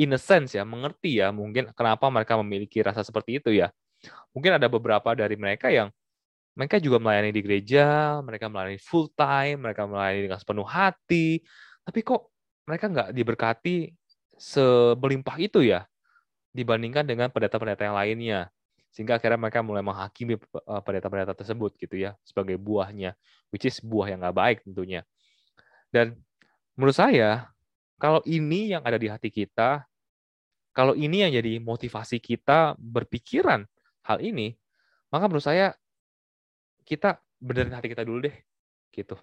[0.00, 3.68] in a sense ya mengerti ya mungkin kenapa mereka memiliki rasa seperti itu ya.
[4.32, 5.92] Mungkin ada beberapa dari mereka yang
[6.58, 11.38] mereka juga melayani di gereja, mereka melayani full time, mereka melayani dengan sepenuh hati,
[11.86, 12.34] tapi kok
[12.66, 13.94] mereka nggak diberkati
[14.34, 15.86] sebelimpah itu ya
[16.50, 18.40] dibandingkan dengan pendeta-pendeta yang lainnya?
[18.90, 23.14] Sehingga akhirnya mereka mulai menghakimi eh, pendeta-pendeta tersebut gitu ya sebagai buahnya
[23.54, 25.06] which is buah yang nggak baik tentunya.
[25.94, 26.18] Dan
[26.74, 27.54] menurut saya
[28.02, 29.86] kalau ini yang ada di hati kita
[30.74, 33.62] kalau ini yang jadi motivasi kita berpikiran
[34.02, 34.58] hal ini
[35.14, 35.78] maka menurut saya
[36.88, 38.36] kita benerin hati kita dulu deh
[38.88, 39.20] gitu.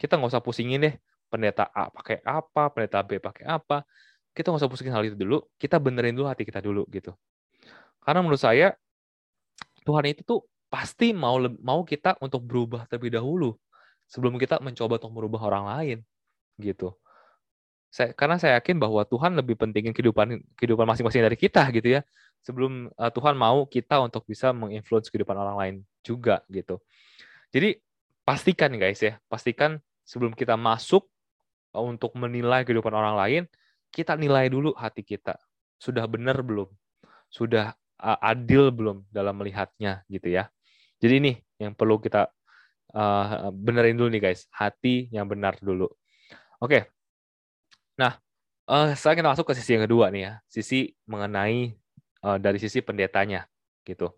[0.00, 0.94] Kita nggak usah pusingin deh
[1.28, 3.84] pendeta A pakai apa pendeta B pakai apa.
[4.32, 7.12] Kita nggak usah pusingin hal itu dulu kita benerin dulu hati kita dulu gitu.
[8.00, 8.72] Karena menurut saya
[9.84, 10.40] Tuhan itu tuh
[10.72, 13.52] pasti mau mau kita untuk berubah terlebih dahulu
[14.08, 15.98] sebelum kita mencoba untuk merubah orang lain
[16.56, 16.96] gitu.
[17.92, 22.02] Saya, karena saya yakin bahwa Tuhan lebih pentingin kehidupan kehidupan masing-masing dari kita gitu ya
[22.42, 26.82] sebelum uh, Tuhan mau kita untuk bisa menginfluence kehidupan orang lain juga gitu.
[27.54, 27.78] Jadi
[28.26, 31.06] pastikan guys ya, pastikan sebelum kita masuk
[31.72, 33.42] uh, untuk menilai kehidupan orang lain,
[33.94, 35.38] kita nilai dulu hati kita.
[35.78, 36.68] Sudah benar belum?
[37.30, 40.50] Sudah uh, adil belum dalam melihatnya gitu ya.
[40.98, 42.30] Jadi ini yang perlu kita
[42.94, 45.90] uh, benerin dulu nih guys, hati yang benar dulu.
[46.62, 46.90] Oke.
[47.98, 48.18] Nah,
[48.70, 51.74] uh, saya kita masuk ke sisi yang kedua nih ya, sisi mengenai
[52.22, 53.44] uh, dari sisi pendetanya
[53.86, 54.14] gitu.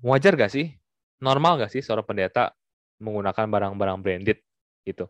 [0.00, 0.72] Wajar gak sih?
[1.20, 2.56] Normal gak sih seorang pendeta
[3.00, 4.38] menggunakan barang-barang branded
[4.84, 5.08] gitu.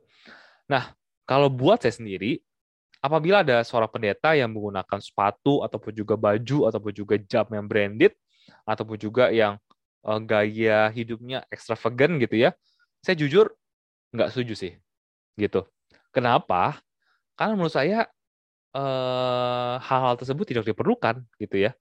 [0.70, 0.94] Nah,
[1.26, 2.42] kalau buat saya sendiri,
[3.02, 8.14] apabila ada seorang pendeta yang menggunakan sepatu ataupun juga baju ataupun juga jam yang branded
[8.66, 9.58] ataupun juga yang
[10.06, 12.50] uh, gaya hidupnya extravagant gitu ya,
[13.00, 13.54] saya jujur
[14.10, 14.72] nggak setuju sih,
[15.38, 15.64] gitu.
[16.10, 16.82] Kenapa?
[17.38, 18.10] Karena menurut saya
[18.74, 21.72] eh, hal-hal tersebut tidak diperlukan, gitu ya.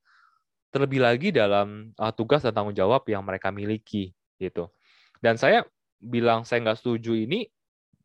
[0.69, 4.69] Terlebih lagi dalam uh, tugas dan tanggung jawab yang mereka miliki, gitu.
[5.17, 5.65] Dan saya
[5.97, 7.49] bilang saya nggak setuju ini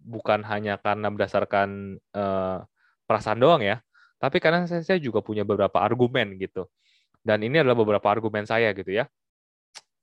[0.00, 2.64] bukan hanya karena berdasarkan uh,
[3.05, 3.85] perasaan doang ya,
[4.16, 6.68] tapi karena saya, saya juga punya beberapa argumen gitu.
[7.24, 9.09] Dan ini adalah beberapa argumen saya gitu ya,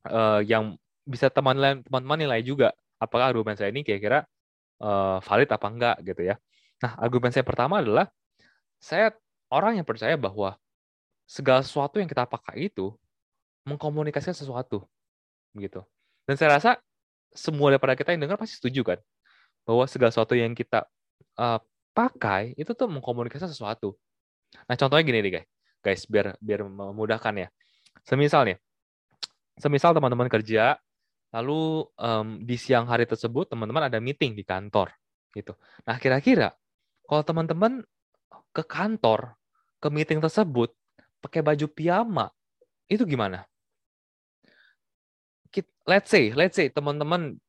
[0.09, 4.21] uh, yang bisa teman-teman nilai juga apakah argumen saya ini kira-kira
[4.81, 6.37] uh, valid apa enggak gitu ya.
[6.81, 8.09] Nah, argumen saya pertama adalah
[8.81, 9.13] saya
[9.53, 10.57] orang yang percaya bahwa
[11.31, 12.91] segala sesuatu yang kita pakai itu
[13.63, 14.83] mengkomunikasikan sesuatu
[15.55, 15.79] gitu.
[16.27, 16.71] Dan saya rasa
[17.31, 18.99] semua daripada kita yang dengar pasti setuju kan
[19.63, 20.83] bahwa segala sesuatu yang kita
[21.39, 21.63] uh,
[21.95, 23.95] pakai itu tuh mengkomunikasikan sesuatu.
[24.67, 25.47] Nah, contohnya gini nih guys.
[25.81, 27.47] Guys, biar biar memudahkan ya.
[28.03, 28.57] Semisal nih.
[29.55, 30.75] Semisal teman-teman kerja
[31.31, 34.91] lalu um, di siang hari tersebut teman-teman ada meeting di kantor
[35.31, 35.55] gitu.
[35.87, 36.51] Nah, kira-kira
[37.07, 37.79] kalau teman-teman
[38.51, 39.39] ke kantor
[39.79, 40.75] ke meeting tersebut
[41.21, 42.33] pakai baju piyama
[42.89, 43.45] itu gimana?
[45.81, 47.41] Let's say, let's say teman-teman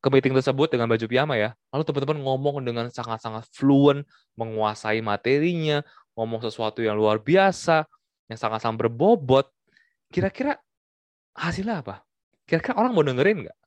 [0.00, 1.58] ke meeting tersebut dengan baju piyama ya.
[1.74, 4.06] Lalu teman-teman ngomong dengan sangat-sangat fluent,
[4.38, 5.82] menguasai materinya,
[6.14, 7.84] ngomong sesuatu yang luar biasa,
[8.30, 9.50] yang sangat-sangat berbobot.
[10.08, 10.56] Kira-kira
[11.34, 12.06] hasilnya apa?
[12.46, 13.58] Kira-kira orang mau dengerin nggak?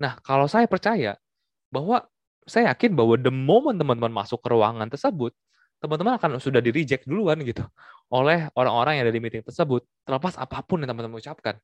[0.00, 1.20] Nah, kalau saya percaya
[1.68, 2.08] bahwa
[2.48, 5.36] saya yakin bahwa the moment teman-teman masuk ke ruangan tersebut,
[5.84, 7.60] teman-teman akan sudah di reject duluan gitu
[8.08, 11.60] oleh orang-orang yang ada di meeting tersebut terlepas apa pun yang teman-teman ucapkan.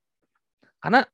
[0.76, 1.08] Karena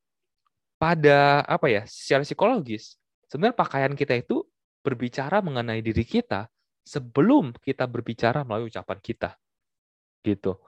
[0.75, 2.99] pada apa ya secara psikologis
[3.31, 4.43] sebenarnya pakaian kita itu
[4.83, 6.51] berbicara mengenai diri kita
[6.83, 9.39] sebelum kita berbicara melalui ucapan kita
[10.27, 10.59] gitu.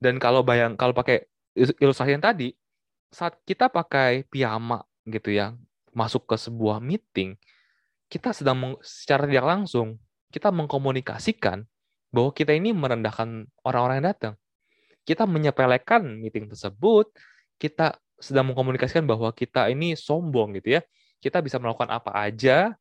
[0.00, 2.56] Dan kalau bayang kalau pakai ilustrasi yang tadi
[3.12, 5.52] saat kita pakai piyama gitu ya
[5.92, 7.36] masuk ke sebuah meeting
[8.08, 10.00] kita sedang secara tidak langsung
[10.32, 11.68] kita mengkomunikasikan
[12.12, 14.34] bahwa kita ini merendahkan orang-orang yang datang
[15.02, 17.10] kita menyepelekan meeting tersebut
[17.58, 20.82] kita sedang mengkomunikasikan bahwa kita ini sombong gitu ya
[21.18, 22.74] kita bisa melakukan apa aja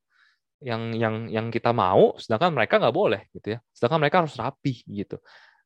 [0.61, 3.59] yang yang yang kita mau, sedangkan mereka nggak boleh gitu ya.
[3.73, 5.17] Sedangkan mereka harus rapi gitu.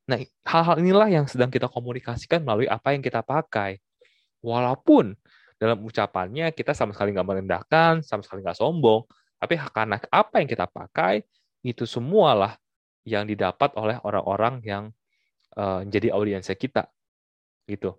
[0.08, 3.84] Nah, hal-hal inilah yang sedang kita komunikasikan melalui apa yang kita pakai.
[4.40, 5.12] Walaupun
[5.60, 9.04] dalam ucapannya kita sama sekali nggak merendahkan, sama sekali nggak sombong,
[9.36, 11.28] tapi karena apa yang kita pakai
[11.66, 12.56] itu semualah
[13.06, 14.84] yang didapat oleh orang-orang yang
[15.56, 16.90] uh, jadi audiensnya kita,
[17.70, 17.96] gitu.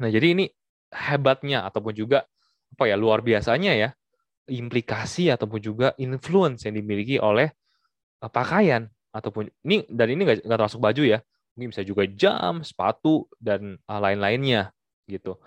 [0.00, 0.46] Nah, jadi ini
[0.90, 2.26] hebatnya ataupun juga
[2.70, 3.88] apa ya luar biasanya ya
[4.50, 7.50] implikasi ataupun juga influence yang dimiliki oleh
[8.22, 11.18] uh, pakaian ataupun ini dan ini nggak termasuk baju ya
[11.54, 14.70] mungkin bisa juga jam sepatu dan uh, lain-lainnya
[15.10, 15.38] gitu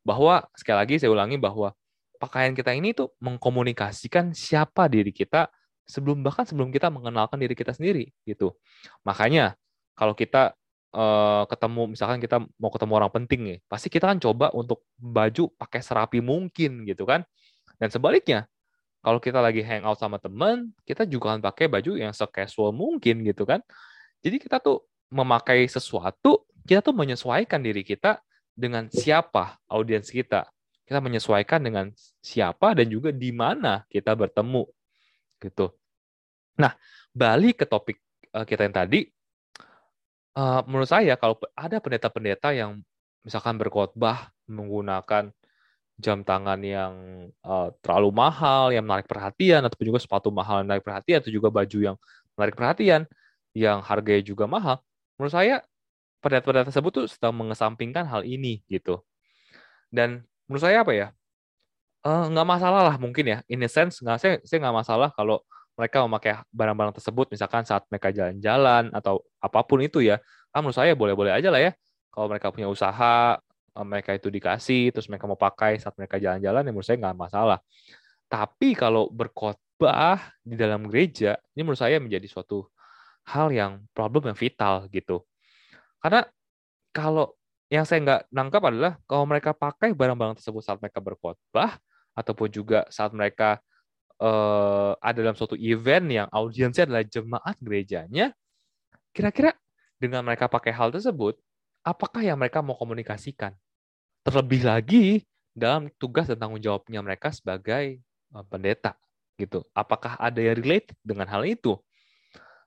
[0.00, 1.76] bahwa sekali lagi saya ulangi bahwa
[2.16, 5.52] pakaian kita ini tuh mengkomunikasikan siapa diri kita
[5.86, 8.56] sebelum bahkan sebelum kita mengenalkan diri kita sendiri gitu
[9.04, 9.54] makanya
[9.96, 10.56] kalau kita
[10.94, 15.52] uh, ketemu misalkan kita mau ketemu orang penting nih pasti kita kan coba untuk baju
[15.56, 17.26] pakai serapi mungkin gitu kan
[17.80, 18.44] dan sebaliknya,
[19.00, 23.48] kalau kita lagi hangout sama teman, kita juga akan pakai baju yang se-casual mungkin gitu
[23.48, 23.64] kan.
[24.20, 28.20] Jadi kita tuh memakai sesuatu, kita tuh menyesuaikan diri kita
[28.52, 30.52] dengan siapa audiens kita.
[30.84, 31.88] Kita menyesuaikan dengan
[32.20, 34.68] siapa dan juga di mana kita bertemu
[35.40, 35.72] gitu.
[36.60, 36.76] Nah,
[37.16, 37.98] balik ke topik
[38.36, 39.00] eh, kita yang tadi,
[40.36, 42.78] eh, menurut saya kalau ada pendeta-pendeta yang
[43.24, 45.32] misalkan berkhotbah menggunakan
[46.00, 46.94] jam tangan yang
[47.44, 51.52] uh, terlalu mahal, yang menarik perhatian, ataupun juga sepatu mahal yang menarik perhatian, atau juga
[51.52, 51.96] baju yang
[52.34, 53.04] menarik perhatian,
[53.52, 54.80] yang harganya juga mahal,
[55.20, 55.60] menurut saya
[56.24, 59.04] pendeta-pendeta tersebut tuh sedang mengesampingkan hal ini gitu.
[59.92, 61.12] Dan menurut saya apa ya?
[62.00, 65.44] Uh, nggak masalah lah mungkin ya, in a sense nggak saya saya nggak masalah kalau
[65.76, 70.16] mereka memakai barang-barang tersebut misalkan saat mereka jalan-jalan atau apa pun itu ya.
[70.52, 71.72] Kan menurut saya boleh-boleh aja lah ya.
[72.10, 73.38] Kalau mereka punya usaha,
[73.70, 77.18] Eh, mereka itu dikasih, terus mereka mau pakai saat mereka jalan-jalan, ya menurut saya nggak
[77.18, 77.58] masalah.
[78.26, 82.66] Tapi kalau berkhotbah di dalam gereja, ini menurut saya menjadi suatu
[83.30, 85.22] hal yang problem yang vital gitu.
[86.02, 86.26] Karena
[86.90, 87.38] kalau
[87.70, 91.78] yang saya nggak nangkap adalah kalau mereka pakai barang-barang tersebut saat mereka berkhotbah
[92.14, 93.62] ataupun juga saat mereka
[94.20, 98.36] uh, ada dalam suatu event yang audiensnya adalah jemaat gerejanya,
[99.16, 99.56] kira-kira
[99.96, 101.36] dengan mereka pakai hal tersebut,
[101.82, 103.56] apakah yang mereka mau komunikasikan?
[104.24, 105.24] Terlebih lagi
[105.56, 108.94] dalam tugas dan tanggung jawabnya mereka sebagai eh, pendeta
[109.40, 109.64] gitu.
[109.72, 111.80] Apakah ada yang relate dengan hal itu?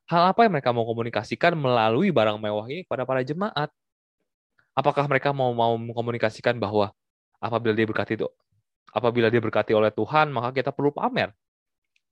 [0.09, 3.71] Hal apa yang mereka mau komunikasikan melalui barang mewah ini kepada para jemaat?
[4.73, 6.91] Apakah mereka mau mau mengkomunikasikan bahwa
[7.37, 8.27] apabila dia berkati itu
[8.91, 11.31] apabila dia berkati oleh Tuhan, maka kita perlu pamer?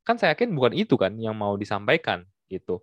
[0.02, 2.82] Kan saya yakin bukan itu kan yang mau disampaikan gitu.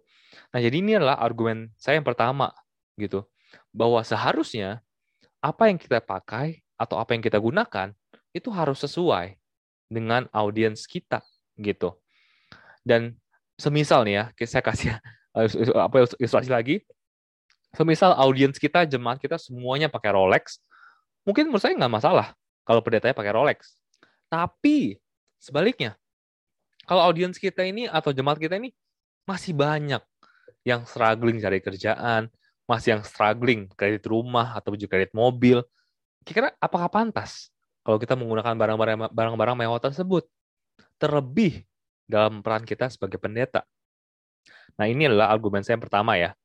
[0.54, 2.54] Nah, jadi ini adalah argumen saya yang pertama
[2.94, 3.26] gitu
[3.74, 4.80] bahwa seharusnya
[5.42, 7.90] apa yang kita pakai atau apa yang kita gunakan
[8.30, 9.34] itu harus sesuai
[9.90, 11.24] dengan audiens kita
[11.58, 11.98] gitu.
[12.86, 13.18] Dan
[13.58, 14.88] semisal nih ya, saya kasih
[15.84, 16.76] apa ilustrasi lagi.
[17.74, 20.56] Semisal audiens kita, jemaat kita semuanya pakai Rolex,
[21.28, 22.32] mungkin menurut saya nggak masalah
[22.68, 23.80] kalau pendetanya pakai Rolex.
[24.28, 25.00] Tapi
[25.40, 25.96] sebaliknya,
[26.84, 28.76] kalau audiens kita ini atau jemaat kita ini
[29.24, 30.04] masih banyak
[30.68, 32.28] yang struggling cari kerjaan,
[32.68, 35.64] masih yang struggling kredit rumah atau juga kredit mobil,
[36.28, 37.48] kira-kira apakah pantas
[37.80, 40.28] kalau kita menggunakan barang-barang barang-barang mewah tersebut?
[41.00, 41.64] Terlebih
[42.04, 43.64] dalam peran kita sebagai pendeta.
[44.76, 46.36] Nah, ini adalah argumen saya yang pertama ya.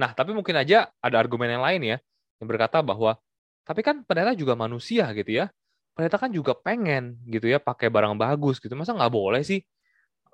[0.00, 1.96] Nah, tapi mungkin aja ada argumen yang lain ya,
[2.40, 3.20] yang berkata bahwa,
[3.62, 5.46] tapi kan pendeta juga manusia gitu ya.
[5.92, 8.72] Pendeta kan juga pengen gitu ya, pakai barang bagus gitu.
[8.74, 9.60] Masa nggak boleh sih?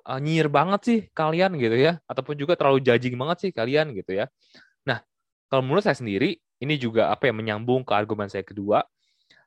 [0.09, 2.01] Uh, nyir banget sih kalian gitu ya.
[2.09, 4.27] Ataupun juga terlalu judging banget sih kalian gitu ya.
[4.89, 5.03] Nah,
[5.51, 8.83] kalau menurut saya sendiri, ini juga apa ya menyambung ke argumen saya kedua.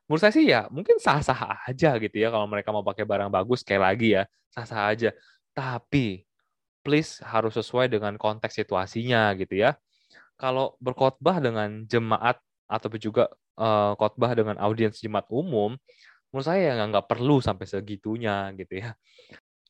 [0.06, 3.64] Menurut saya sih ya mungkin sah-sah aja gitu ya kalau mereka mau pakai barang bagus
[3.64, 5.10] kayak lagi ya sah-sah aja.
[5.56, 6.24] Tapi
[6.82, 9.78] please harus sesuai dengan konteks situasinya gitu ya.
[10.36, 12.42] Kalau berkhotbah dengan jemaat
[12.72, 13.28] atau juga
[13.60, 15.76] uh, khotbah dengan audiens jemaat umum,
[16.32, 18.96] menurut saya ya nggak perlu sampai segitunya gitu ya.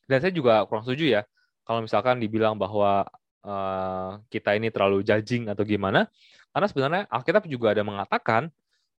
[0.06, 1.22] Dan saya juga kurang setuju ya
[1.66, 3.06] kalau misalkan dibilang bahwa
[3.42, 6.06] uh, kita ini terlalu judging atau gimana.
[6.52, 8.52] Karena sebenarnya Alkitab juga ada mengatakan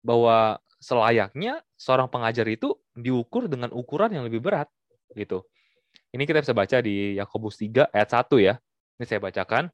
[0.03, 4.67] bahwa selayaknya seorang pengajar itu diukur dengan ukuran yang lebih berat
[5.15, 5.47] gitu.
[6.11, 8.53] Ini kita bisa baca di Yakobus 3 ayat 1 ya.
[8.99, 9.69] Ini saya bacakan.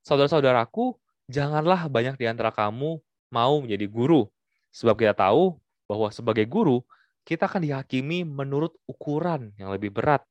[0.00, 0.96] Saudara-saudaraku,
[1.28, 2.98] janganlah banyak di antara kamu
[3.30, 4.26] mau menjadi guru,
[4.74, 6.82] sebab kita tahu bahwa sebagai guru
[7.26, 10.26] kita akan dihakimi menurut ukuran yang lebih berat.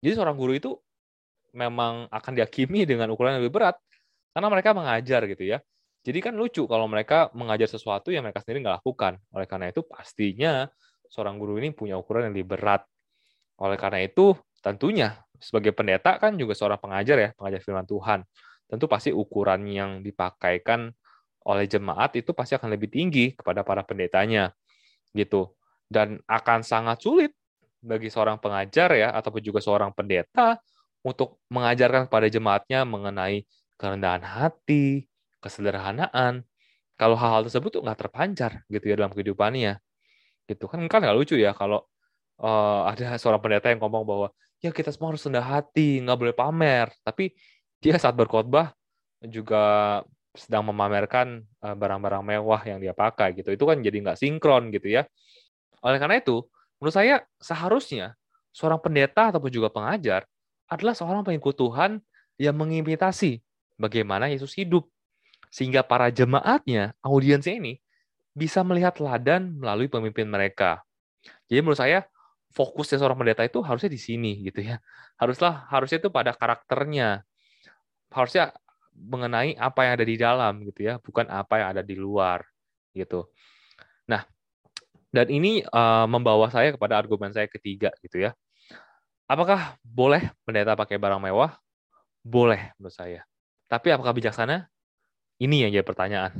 [0.00, 0.78] Jadi seorang guru itu
[1.50, 3.76] memang akan dihakimi dengan ukuran yang lebih berat
[4.30, 5.58] karena mereka mengajar gitu ya.
[6.00, 9.20] Jadi kan lucu kalau mereka mengajar sesuatu yang mereka sendiri nggak lakukan.
[9.36, 10.70] Oleh karena itu pastinya
[11.12, 12.86] seorang guru ini punya ukuran yang lebih berat.
[13.60, 14.32] Oleh karena itu
[14.64, 18.24] tentunya sebagai pendeta kan juga seorang pengajar ya, pengajar firman Tuhan.
[18.70, 20.94] Tentu pasti ukuran yang dipakaikan
[21.46, 24.52] oleh jemaat itu pasti akan lebih tinggi kepada para pendetanya.
[25.12, 25.50] Gitu.
[25.90, 27.32] Dan akan sangat sulit
[27.80, 30.60] bagi seorang pengajar ya ataupun juga seorang pendeta
[31.00, 33.48] untuk mengajarkan kepada jemaatnya mengenai
[33.80, 35.08] kerendahan hati,
[35.40, 36.44] kesederhanaan,
[37.00, 39.80] kalau hal-hal tersebut tuh nggak terpancar gitu ya dalam kehidupannya.
[40.44, 41.80] Gitu kan kan nggak lucu ya kalau
[42.44, 44.28] uh, ada seorang pendeta yang ngomong bahwa
[44.60, 46.92] ya kita semua harus rendah hati, nggak boleh pamer.
[47.00, 47.32] Tapi
[47.80, 48.76] dia saat berkhotbah
[49.24, 53.50] juga sedang memamerkan barang barang-barang mewah yang dia pakai gitu.
[53.50, 55.02] Itu kan jadi nggak sinkron gitu ya.
[55.82, 56.46] Oleh karena itu,
[56.78, 58.14] menurut saya seharusnya
[58.54, 60.26] seorang pendeta ataupun juga pengajar
[60.70, 61.98] adalah seorang pengikut Tuhan
[62.38, 63.42] yang mengimitasi
[63.80, 64.86] bagaimana Yesus hidup
[65.50, 67.82] sehingga para jemaatnya, audiensnya ini,
[68.30, 70.86] bisa melihat teladan melalui pemimpin mereka.
[71.50, 72.06] Jadi menurut saya,
[72.54, 74.78] fokusnya seorang pendeta itu harusnya di sini gitu ya.
[75.18, 77.26] Haruslah harusnya itu pada karakternya.
[78.14, 78.54] Harusnya
[79.00, 82.44] mengenai apa yang ada di dalam gitu ya, bukan apa yang ada di luar
[82.92, 83.26] gitu.
[84.04, 84.26] Nah,
[85.10, 88.36] dan ini uh, membawa saya kepada argumen saya ketiga gitu ya.
[89.30, 91.54] Apakah boleh pendeta pakai barang mewah?
[92.22, 93.22] Boleh menurut saya.
[93.70, 94.66] Tapi apakah bijaksana?
[95.38, 96.34] Ini yang jadi pertanyaan.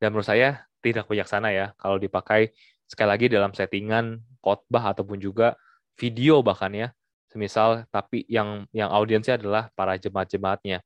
[0.00, 2.56] Dan menurut saya tidak bijaksana ya kalau dipakai
[2.88, 5.56] sekali lagi dalam settingan khotbah ataupun juga
[6.00, 6.88] video bahkan ya.
[7.28, 10.80] Semisal tapi yang yang audiensnya adalah para jemaat-jemaatnya.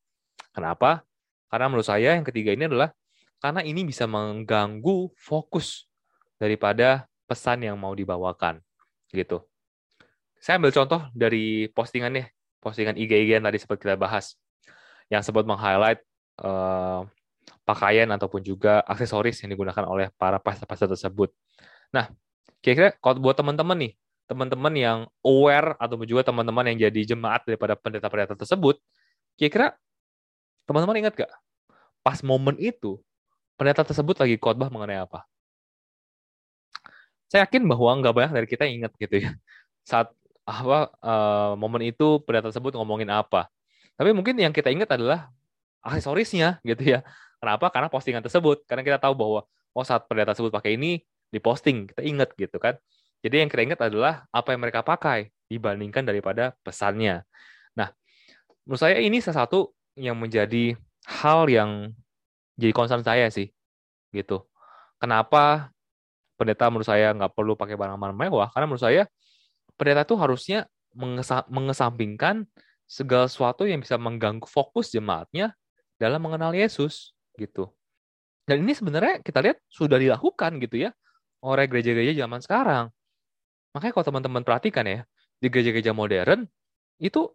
[0.52, 1.06] Kenapa?
[1.48, 2.90] Karena menurut saya yang ketiga ini adalah
[3.38, 5.87] karena ini bisa mengganggu fokus
[6.40, 8.61] daripada pesan yang mau dibawakan
[9.14, 9.44] gitu.
[10.42, 12.28] Saya ambil contoh dari postingannya,
[12.61, 14.37] postingan IG-IG yang tadi sempat kita bahas,
[15.09, 16.04] yang sempat meng-highlight
[16.44, 17.09] uh,
[17.64, 21.33] pakaian ataupun juga aksesoris yang digunakan oleh para pastor-pastor tersebut.
[21.92, 22.12] Nah,
[22.61, 23.92] kira-kira kalau buat teman-teman nih,
[24.28, 28.76] teman-teman yang aware ataupun juga teman-teman yang jadi jemaat daripada pendeta-pendeta tersebut,
[29.40, 29.76] kira-kira
[30.68, 31.33] teman-teman ingat gak?
[32.05, 33.00] Pas momen itu,
[33.57, 35.24] pendeta tersebut lagi khotbah mengenai apa?
[37.29, 39.31] Saya yakin bahwa nggak banyak dari kita ingat gitu ya.
[39.83, 40.12] Saat
[40.44, 43.48] apa uh, momen itu pendeta tersebut ngomongin apa.
[43.96, 45.33] Tapi mungkin yang kita ingat adalah
[45.81, 47.00] aksesorisnya gitu ya.
[47.40, 47.72] Kenapa?
[47.72, 48.62] Karena postingan tersebut.
[48.68, 49.40] Karena kita tahu bahwa
[49.74, 52.79] oh saat pendeta tersebut pakai ini diposting, kita ingat gitu kan.
[53.24, 57.24] Jadi yang kita ingat adalah apa yang mereka pakai dibandingkan daripada pesannya.
[57.74, 57.90] Nah,
[58.68, 60.74] menurut saya ini salah satu yang menjadi
[61.07, 61.94] hal yang
[62.59, 63.50] jadi concern saya sih,
[64.14, 64.46] gitu.
[64.98, 65.74] Kenapa
[66.38, 68.48] pendeta menurut saya nggak perlu pakai barang-barang mewah?
[68.54, 69.02] Karena menurut saya
[69.74, 70.66] pendeta itu harusnya
[71.50, 72.46] mengesampingkan
[72.87, 75.50] segala sesuatu yang bisa mengganggu fokus jemaatnya
[75.98, 77.74] dalam mengenal Yesus gitu.
[78.46, 80.90] Dan ini sebenarnya kita lihat sudah dilakukan gitu ya
[81.42, 82.85] oleh gereja-gereja zaman sekarang.
[83.74, 85.00] Makanya kalau teman-teman perhatikan ya,
[85.42, 86.46] di gereja-gereja modern
[87.02, 87.26] itu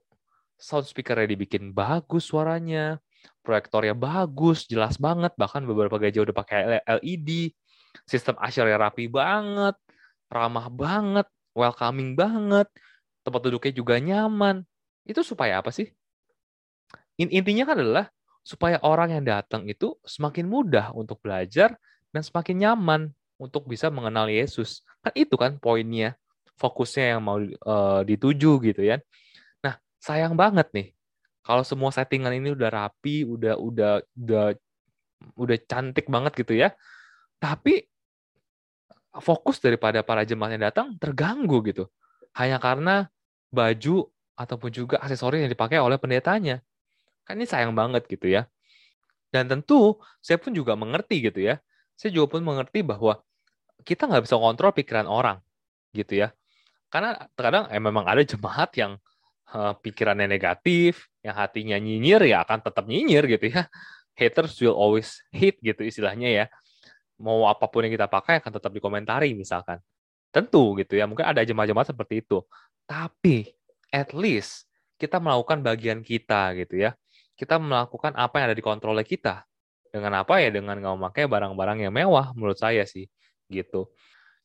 [0.59, 2.99] sound speaker-nya dibikin bagus suaranya,
[3.41, 7.55] proyektornya bagus, jelas banget, bahkan beberapa gereja udah pakai LED,
[8.03, 9.75] sistem asyarnya rapi banget,
[10.27, 12.67] ramah banget, welcoming banget,
[13.23, 14.67] tempat duduknya juga nyaman.
[15.07, 15.89] Itu supaya apa sih?
[17.19, 18.05] Intinya kan adalah
[18.43, 21.75] supaya orang yang datang itu semakin mudah untuk belajar
[22.11, 23.01] dan semakin nyaman
[23.35, 24.83] untuk bisa mengenal Yesus.
[25.03, 26.15] Kan itu kan poinnya,
[26.55, 28.99] fokusnya yang mau uh, dituju gitu ya.
[29.99, 30.87] Sayang banget nih
[31.49, 34.45] kalau semua settingan ini udah rapi, udah udah udah
[35.33, 36.75] udah cantik banget gitu ya.
[37.41, 37.89] Tapi
[39.17, 41.89] fokus daripada para jemaat yang datang terganggu gitu.
[42.37, 43.09] Hanya karena
[43.49, 46.61] baju ataupun juga aksesoris yang dipakai oleh pendetanya.
[47.25, 48.45] Kan ini sayang banget gitu ya.
[49.33, 51.57] Dan tentu saya pun juga mengerti gitu ya.
[51.97, 53.19] Saya juga pun mengerti bahwa
[53.81, 55.41] kita nggak bisa kontrol pikiran orang
[55.97, 56.29] gitu ya.
[56.93, 59.01] Karena terkadang eh, memang ada jemaat yang
[59.53, 63.67] uh, pikirannya negatif, yang hatinya nyinyir ya akan tetap nyinyir gitu ya.
[64.19, 66.45] Haters will always hate gitu istilahnya ya.
[67.19, 69.79] Mau apa pun yang kita pakai akan tetap dikomentari misalkan.
[70.29, 72.43] Tentu gitu ya, mungkin ada jemaat-jemaat seperti itu.
[72.83, 73.49] Tapi
[73.89, 74.67] at least
[74.99, 76.91] kita melakukan bagian kita gitu ya
[77.39, 79.47] kita melakukan apa yang ada di kontrolnya kita.
[79.87, 80.51] Dengan apa ya?
[80.51, 83.07] Dengan nggak memakai barang-barang yang mewah, menurut saya sih.
[83.47, 83.87] Gitu.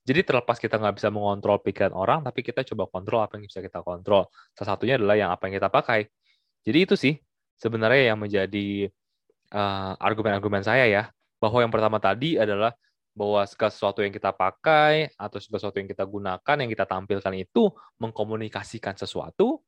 [0.04, 3.64] Jadi terlepas kita nggak bisa mengontrol pikiran orang, tapi kita coba kontrol apa yang bisa
[3.64, 4.28] kita kontrol.
[4.52, 6.12] Salah satunya adalah yang apa yang kita pakai.
[6.60, 7.16] Jadi itu sih
[7.56, 8.92] sebenarnya yang menjadi
[9.56, 11.02] uh, argumen-argumen saya ya.
[11.40, 12.76] Bahwa yang pertama tadi adalah
[13.16, 17.34] bahwa segala sesuatu yang kita pakai atau segala sesuatu yang kita gunakan, yang kita tampilkan
[17.40, 19.64] itu mengkomunikasikan sesuatu.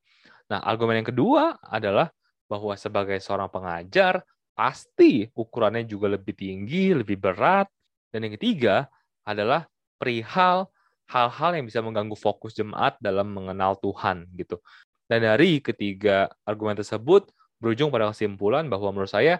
[0.52, 2.12] Nah, argumen yang kedua adalah
[2.44, 4.20] bahwa sebagai seorang pengajar,
[4.52, 7.70] pasti ukurannya juga lebih tinggi, lebih berat.
[8.10, 8.86] Dan yang ketiga
[9.26, 9.66] adalah
[9.96, 10.70] perihal
[11.06, 14.58] hal-hal yang bisa mengganggu fokus jemaat dalam mengenal Tuhan gitu.
[15.06, 17.30] Dan dari ketiga argumen tersebut
[17.62, 19.38] berujung pada kesimpulan bahwa menurut saya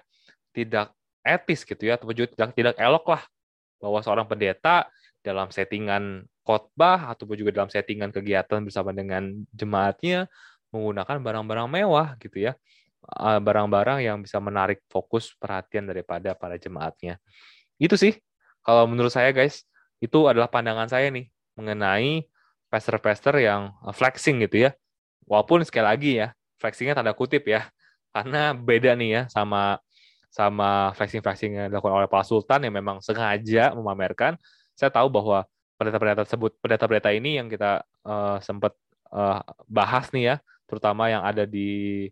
[0.55, 0.95] tidak
[1.27, 3.23] etis gitu ya, atau juga tidak tidak elok lah
[3.83, 4.87] bahwa seorang pendeta
[5.21, 10.31] dalam settingan khotbah ataupun juga dalam settingan kegiatan bersama dengan jemaatnya
[10.71, 12.55] menggunakan barang-barang mewah gitu ya.
[13.19, 17.19] Barang-barang yang bisa menarik fokus perhatian daripada para jemaatnya.
[17.75, 18.15] Itu sih
[18.63, 19.67] kalau menurut saya guys
[20.01, 22.29] itu adalah pandangan saya nih mengenai
[22.69, 24.71] pastor-pastor yang eh, flexing gitu ya.
[25.27, 26.29] Walaupun sekali lagi ya
[26.61, 27.69] flexingnya tanda kutip ya.
[28.13, 29.77] Karena beda nih ya sama
[30.37, 34.37] sama flexing-flexing yang dilakukan oleh Pak Sultan yang memang sengaja memamerkan,
[34.77, 35.49] saya tahu bahwa
[35.81, 38.77] pendeta-pendeta tersebut, pendeta-pendeta ini yang kita uh, sempat
[39.17, 40.37] uh, bahas nih ya,
[40.69, 42.05] terutama yang ada di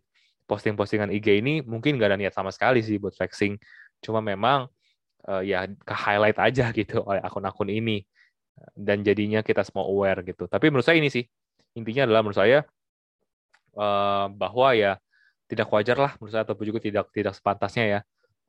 [0.49, 3.61] posting-postingan IG ini, mungkin nggak ada niat sama sekali sih buat flexing.
[4.01, 4.69] Cuma memang
[5.29, 8.05] uh, ya ke-highlight aja gitu oleh akun-akun ini.
[8.71, 10.47] Dan jadinya kita semua aware gitu.
[10.47, 11.27] Tapi menurut saya ini sih,
[11.75, 12.63] intinya adalah menurut saya
[13.75, 14.95] uh, bahwa ya
[15.45, 17.99] tidak wajar lah menurut saya ataupun juga tidak tidak sepantasnya ya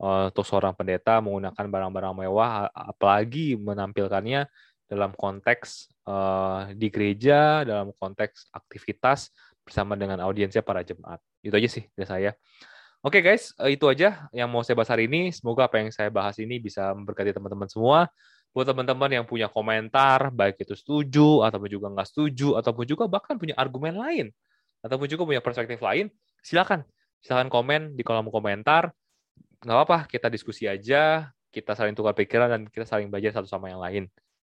[0.01, 4.45] uh, seorang pendeta menggunakan barang-barang mewah, apalagi menampilkannya
[4.87, 9.33] dalam konteks uh, di gereja, dalam konteks aktivitas
[9.67, 11.19] bersama dengan audiensnya para jemaat.
[11.43, 12.31] Itu aja sih dari saya.
[13.05, 15.29] Oke okay guys, itu aja yang mau saya bahas hari ini.
[15.29, 18.09] Semoga apa yang saya bahas ini bisa memberkati teman-teman semua.
[18.51, 23.37] Buat teman-teman yang punya komentar, baik itu setuju, ataupun juga nggak setuju, ataupun juga bahkan
[23.37, 24.33] punya argumen lain,
[24.81, 26.09] ataupun juga punya perspektif lain,
[26.41, 26.81] silakan.
[27.21, 28.89] Silakan komen di kolom komentar
[29.57, 33.73] nggak apa-apa kita diskusi aja kita saling tukar pikiran dan kita saling belajar satu sama
[33.73, 34.03] yang lain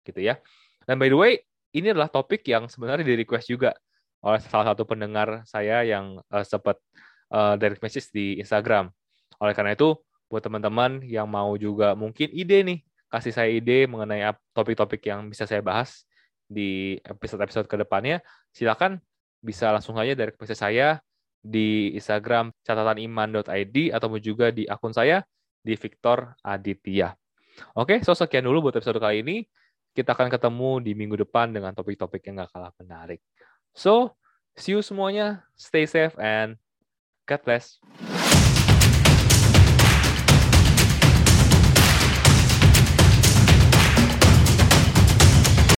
[0.09, 0.41] gitu ya
[0.89, 1.33] dan by the way
[1.77, 3.77] ini adalah topik yang sebenarnya di request juga
[4.25, 6.81] oleh salah satu pendengar saya yang uh, sempat
[7.33, 8.93] uh, direct message di Instagram
[9.41, 9.97] oleh karena itu
[10.28, 12.78] buat teman-teman yang mau juga mungkin ide nih
[13.09, 16.05] kasih saya ide mengenai topik-topik yang bisa saya bahas
[16.49, 18.20] di episode-episode ke depannya
[18.53, 19.01] silakan
[19.43, 21.03] bisa langsung aja direct message saya
[21.43, 25.26] di Instagram catataniman.id ataupun juga di akun saya
[25.59, 27.18] di Victor Aditya.
[27.74, 29.37] Oke, so sekian dulu buat episode kali ini.
[29.93, 33.20] Kita akan ketemu di minggu depan dengan topik-topik yang gak kalah menarik.
[33.76, 34.16] So,
[34.57, 35.45] see you semuanya.
[35.53, 36.57] Stay safe and
[37.27, 37.79] God bless.